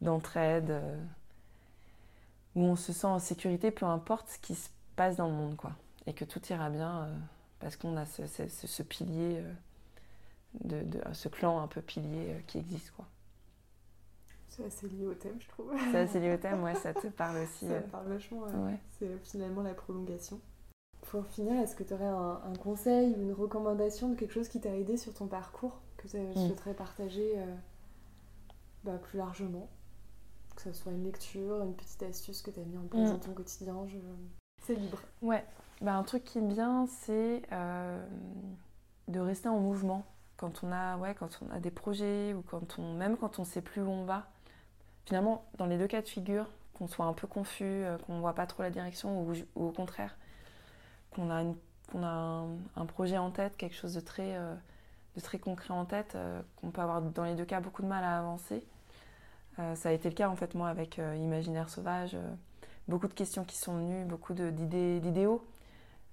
d'entraide, 0.00 0.70
euh, 0.70 1.02
où 2.54 2.62
on 2.62 2.76
se 2.76 2.92
sent 2.92 3.06
en 3.06 3.18
sécurité, 3.18 3.70
peu 3.70 3.86
importe 3.86 4.28
ce 4.28 4.38
qui 4.38 4.54
se 4.54 4.68
passe 4.94 5.16
dans 5.16 5.26
le 5.26 5.34
monde, 5.34 5.56
quoi. 5.56 5.72
Et 6.06 6.12
que 6.12 6.24
tout 6.24 6.40
ira 6.50 6.70
bien, 6.70 7.04
euh, 7.04 7.16
parce 7.58 7.76
qu'on 7.76 7.96
a 7.96 8.04
ce, 8.06 8.82
pilier, 8.82 9.42
de, 10.62 10.84
ce 11.12 11.28
clan 11.28 11.60
un 11.60 11.68
peu 11.68 11.80
pilier 11.80 12.44
qui 12.46 12.58
existe, 12.58 12.92
quoi. 12.92 13.06
C'est 14.48 14.66
assez 14.66 14.86
lié 14.86 15.06
au 15.06 15.14
thème, 15.14 15.40
je 15.40 15.48
trouve. 15.48 15.72
C'est 15.90 15.98
assez 15.98 16.20
lié 16.20 16.34
au 16.34 16.36
thème, 16.36 16.62
ouais, 16.64 16.74
ça 16.74 16.92
te 16.92 17.06
parle 17.06 17.38
aussi. 17.38 17.66
Ça 17.66 17.80
parle 17.80 18.08
vachement, 18.08 18.44
c'est 18.98 19.18
finalement 19.24 19.62
la 19.62 19.74
prolongation. 19.74 20.40
Pour 21.12 21.26
finir, 21.26 21.60
est-ce 21.60 21.76
que 21.76 21.82
tu 21.82 21.92
aurais 21.92 22.06
un, 22.06 22.40
un, 22.42 22.54
conseil 22.54 23.14
ou 23.14 23.20
une 23.20 23.34
recommandation 23.34 24.08
de 24.08 24.14
quelque 24.14 24.32
chose 24.32 24.48
qui 24.48 24.62
t'a 24.62 24.74
aidé 24.74 24.96
sur 24.96 25.12
ton 25.12 25.26
parcours 25.26 25.78
que 25.98 26.08
je 26.08 26.16
mm. 26.16 26.34
souhaiterais 26.34 26.72
partager 26.72 27.34
euh, 27.36 27.54
bah, 28.82 28.96
plus 28.96 29.18
largement? 29.18 29.68
Que 30.56 30.62
ce 30.62 30.72
soit 30.72 30.90
une 30.90 31.04
lecture, 31.04 31.62
une 31.62 31.74
petite 31.74 32.02
astuce 32.02 32.40
que 32.40 32.50
tu 32.50 32.60
as 32.60 32.64
mis 32.64 32.78
en 32.78 32.86
place 32.86 33.10
mm. 33.10 33.12
dans 33.12 33.18
ton 33.18 33.34
quotidien, 33.34 33.86
je... 33.88 33.98
c'est 34.62 34.74
libre. 34.74 35.02
Ouais, 35.20 35.44
bah, 35.82 35.96
un 35.96 36.02
truc 36.02 36.24
qui 36.24 36.40
me 36.40 36.50
vient, 36.50 36.86
c'est 36.86 37.42
euh, 37.52 38.02
de 39.08 39.20
rester 39.20 39.50
en 39.50 39.60
mouvement 39.60 40.06
quand 40.38 40.64
on 40.64 40.72
a, 40.72 40.96
ouais, 40.96 41.14
quand 41.14 41.40
on 41.42 41.54
a 41.54 41.60
des 41.60 41.70
projets 41.70 42.32
ou 42.32 42.40
quand 42.40 42.78
on, 42.78 42.94
même 42.94 43.18
quand 43.18 43.38
on 43.38 43.42
ne 43.42 43.46
sait 43.46 43.60
plus 43.60 43.82
où 43.82 43.90
on 43.90 44.06
va. 44.06 44.30
Finalement, 45.04 45.44
dans 45.58 45.66
les 45.66 45.76
deux 45.76 45.88
cas 45.88 46.00
de 46.00 46.08
figure, 46.08 46.48
qu'on 46.72 46.86
soit 46.86 47.04
un 47.04 47.12
peu 47.12 47.26
confus, 47.26 47.64
euh, 47.64 47.98
qu'on 47.98 48.14
ne 48.14 48.20
voit 48.20 48.34
pas 48.34 48.46
trop 48.46 48.62
la 48.62 48.70
direction 48.70 49.22
ou, 49.22 49.34
au 49.56 49.72
contraire, 49.72 50.16
qu'on 51.14 51.30
a, 51.30 51.44
un, 51.94 52.86
projet 52.86 53.18
en 53.18 53.30
tête, 53.30 53.56
quelque 53.56 53.76
chose 53.76 53.94
de 53.94 54.00
très 54.00 54.36
très 55.20 55.38
concret 55.38 55.74
en 55.74 55.84
tête, 55.84 56.14
euh, 56.14 56.40
qu'on 56.56 56.70
peut 56.70 56.80
avoir 56.80 57.02
dans 57.02 57.24
les 57.24 57.34
deux 57.34 57.44
cas 57.44 57.60
beaucoup 57.60 57.82
de 57.82 57.86
mal 57.86 58.02
à 58.04 58.18
avancer. 58.18 58.64
Euh, 59.58 59.74
ça 59.74 59.90
a 59.90 59.92
été 59.92 60.08
le 60.08 60.14
cas 60.14 60.30
en 60.30 60.36
fait 60.36 60.54
moi 60.54 60.68
avec 60.68 60.98
euh, 60.98 61.14
Imaginaire 61.16 61.68
Sauvage. 61.68 62.16
beaucoup 62.88 63.08
de 63.08 63.12
questions 63.12 63.44
qui 63.44 63.56
sont 63.56 63.76
venues, 63.76 64.04
beaucoup 64.04 64.32
d'idées, 64.32 65.00
d'idéaux 65.00 65.44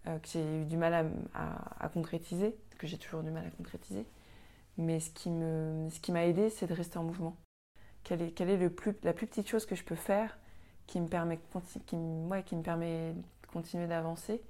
que 0.06 0.28
j'ai 0.28 0.62
eu 0.62 0.66
du 0.66 0.76
mal 0.76 1.12
à, 1.36 1.90
concrétiser, 1.90 2.58
que 2.80 2.88
j'ai 2.88 2.98
toujours 2.98 3.22
du 3.22 3.30
mal 3.30 3.46
à 3.46 3.50
concrétiser. 3.52 4.08
Mais 4.78 5.00
ce 5.00 5.12
qui, 5.12 5.30
m'a 5.30 6.26
aidé, 6.26 6.50
c'est 6.50 6.66
de 6.66 6.74
rester 6.74 6.98
en 6.98 7.04
mouvement. 7.04 7.36
Quelle 8.04 8.22
est, 8.24 8.40
la 9.04 9.14
plus 9.14 9.28
petite 9.28 9.48
chose 9.48 9.68
que 9.68 9.76
je 9.76 9.84
peux 9.84 9.96
faire 9.96 10.40
qui 10.88 11.00
me 11.00 11.08
permet, 11.08 11.38
qui 11.86 11.96
me 11.96 12.62
permet 12.64 13.14
de 13.14 13.48
continuer 13.52 13.86
d'avancer? 13.86 14.42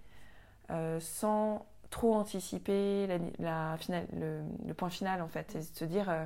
Sans 1.00 1.66
trop 1.90 2.14
anticiper 2.16 3.08
la, 3.40 3.78
finale, 3.78 4.08
le, 4.14 4.74
point 4.74 4.90
final 4.90 5.22
en 5.22 5.28
fait, 5.28 5.56
et 5.56 5.62
se 5.62 5.86
dire 5.86 6.10
euh, 6.10 6.26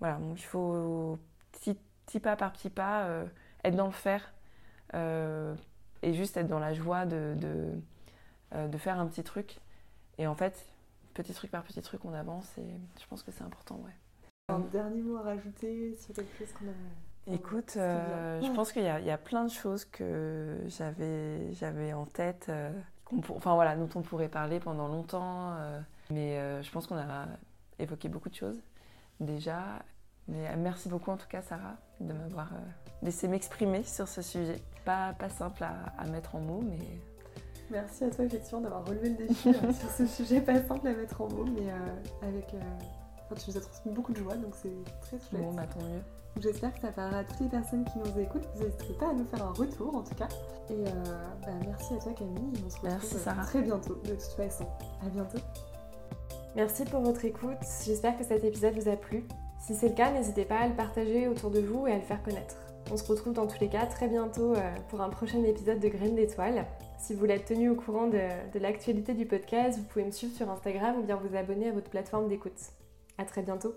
voilà, 0.00 0.18
il 0.34 0.42
faut 0.42 1.18
petit, 1.52 2.20
pas 2.20 2.36
par 2.36 2.52
petit 2.52 2.70
pas 2.70 3.04
euh, 3.04 3.24
être 3.64 3.76
dans 3.76 3.86
le 3.86 3.92
faire 3.92 4.32
euh, 4.94 5.54
et 6.02 6.14
juste 6.14 6.36
être 6.36 6.48
dans 6.48 6.58
la 6.58 6.74
joie 6.74 7.06
de, 7.06 7.34
de, 8.52 8.78
faire 8.78 9.00
un 9.00 9.06
petit 9.06 9.24
truc. 9.24 9.58
Et 10.18 10.26
en 10.26 10.34
fait, 10.34 10.66
petit 11.14 11.32
truc 11.32 11.50
par 11.50 11.62
petit 11.62 11.80
truc, 11.82 12.04
on 12.04 12.12
avance 12.12 12.56
et 12.58 12.66
je 13.00 13.06
pense 13.06 13.22
que 13.22 13.30
c'est 13.32 13.44
important. 13.44 13.80
Ouais. 13.84 13.92
Un 14.48 14.60
dernier 14.60 15.02
mot 15.02 15.16
à 15.16 15.22
rajouter 15.22 15.96
sur 15.96 16.14
quelque 16.14 16.36
chose 16.38 16.52
qu'on 16.52 16.66
a. 16.66 17.34
Écoute, 17.34 17.72
je 17.74 18.54
pense 18.54 18.72
qu'il 18.72 18.82
y, 18.82 18.84
y, 18.84 19.10
a 19.10 19.18
plein 19.18 19.44
de 19.44 19.50
choses 19.50 19.84
que 19.84 20.58
j'avais 20.68 21.92
en 21.92 22.06
tête 22.06 22.50
enfin 23.12 23.54
voilà, 23.54 23.76
dont 23.76 23.88
on 23.94 24.02
pourrait 24.02 24.28
parler 24.28 24.60
pendant 24.60 24.88
longtemps. 24.88 25.52
Euh, 25.52 25.80
mais 26.10 26.38
euh, 26.38 26.62
je 26.62 26.70
pense 26.70 26.86
qu'on 26.86 26.96
a 26.96 27.26
évoqué 27.78 28.08
beaucoup 28.08 28.28
de 28.28 28.34
choses 28.34 28.60
déjà. 29.20 29.60
Mais 30.28 30.48
euh, 30.48 30.54
merci 30.58 30.88
beaucoup 30.88 31.10
en 31.10 31.16
tout 31.16 31.28
cas 31.28 31.42
Sarah 31.42 31.76
de 32.00 32.12
m'avoir 32.12 32.48
laissé 33.02 33.28
m'exprimer 33.28 33.82
sur 33.84 34.08
ce 34.08 34.22
sujet. 34.22 34.60
Pas, 34.84 35.12
pas 35.14 35.28
simple 35.28 35.64
à, 35.64 36.04
mettre 36.06 36.34
en 36.34 36.40
mots, 36.40 36.62
mais... 36.62 36.78
Merci 37.70 38.04
à 38.04 38.10
toi 38.10 38.24
effectivement 38.24 38.60
d'avoir 38.60 38.86
relevé 38.86 39.10
le 39.10 39.16
défi 39.16 39.52
sur 39.52 39.90
ce 39.90 40.06
sujet 40.06 40.40
pas 40.40 40.62
simple 40.62 40.86
à 40.86 40.92
mettre 40.92 41.20
en 41.20 41.28
mots, 41.28 41.46
mais 41.46 41.72
avec... 42.22 42.48
tu 42.48 43.50
nous 43.50 43.56
as 43.56 43.60
transmis 43.60 43.92
beaucoup 43.92 44.12
de 44.12 44.18
joie, 44.18 44.36
donc 44.36 44.54
c'est 44.54 44.84
très 45.00 45.18
chouette. 45.18 45.42
Bon, 45.42 45.52
bah 45.52 45.66
tant 45.66 45.80
mieux. 45.80 46.02
J'espère 46.40 46.74
que 46.74 46.80
ça 46.80 46.92
parlera 46.92 47.20
à 47.20 47.24
toutes 47.24 47.40
les 47.40 47.48
personnes 47.48 47.84
qui 47.84 47.98
nous 47.98 48.20
écoutent. 48.20 48.46
Vous 48.54 48.64
n'hésiterez 48.64 48.94
pas 48.94 49.08
à 49.08 49.12
nous 49.14 49.24
faire 49.24 49.42
un 49.42 49.52
retour 49.52 49.96
en 49.96 50.02
tout 50.02 50.14
cas. 50.14 50.28
Et 50.68 50.74
euh, 50.74 50.90
bah, 51.42 51.52
merci 51.66 51.94
à 51.94 51.98
toi 51.98 52.12
Camille. 52.12 52.52
On 52.64 52.70
se 52.70 52.80
retrouve 52.80 53.44
très 53.46 53.62
bientôt 53.62 53.94
de 54.04 54.10
toute 54.10 54.36
façon. 54.36 54.66
À 55.04 55.08
bientôt. 55.08 55.38
Merci 56.54 56.84
pour 56.84 57.00
votre 57.00 57.24
écoute. 57.24 57.58
J'espère 57.84 58.18
que 58.18 58.24
cet 58.24 58.44
épisode 58.44 58.74
vous 58.74 58.88
a 58.88 58.96
plu. 58.96 59.24
Si 59.60 59.74
c'est 59.74 59.88
le 59.88 59.94
cas, 59.94 60.10
n'hésitez 60.12 60.44
pas 60.44 60.58
à 60.58 60.68
le 60.68 60.74
partager 60.74 61.26
autour 61.28 61.50
de 61.50 61.60
vous 61.60 61.86
et 61.86 61.92
à 61.92 61.96
le 61.96 62.02
faire 62.02 62.22
connaître. 62.22 62.56
On 62.90 62.96
se 62.96 63.04
retrouve 63.04 63.32
dans 63.32 63.46
tous 63.46 63.60
les 63.60 63.68
cas 63.68 63.84
très 63.86 64.06
bientôt 64.06 64.54
euh, 64.54 64.74
pour 64.88 65.00
un 65.00 65.08
prochain 65.08 65.42
épisode 65.42 65.80
de 65.80 65.88
Graines 65.88 66.14
d'étoiles. 66.14 66.66
Si 66.98 67.14
vous 67.14 67.26
être 67.26 67.46
tenu 67.46 67.70
au 67.70 67.74
courant 67.74 68.06
de, 68.06 68.20
de 68.52 68.58
l'actualité 68.58 69.14
du 69.14 69.26
podcast, 69.26 69.78
vous 69.78 69.84
pouvez 69.84 70.04
me 70.04 70.12
suivre 70.12 70.34
sur 70.34 70.48
Instagram 70.50 70.96
ou 71.00 71.02
bien 71.02 71.16
vous 71.16 71.34
abonner 71.36 71.68
à 71.68 71.72
votre 71.72 71.90
plateforme 71.90 72.28
d'écoute. 72.28 72.60
À 73.18 73.24
très 73.24 73.42
bientôt. 73.42 73.74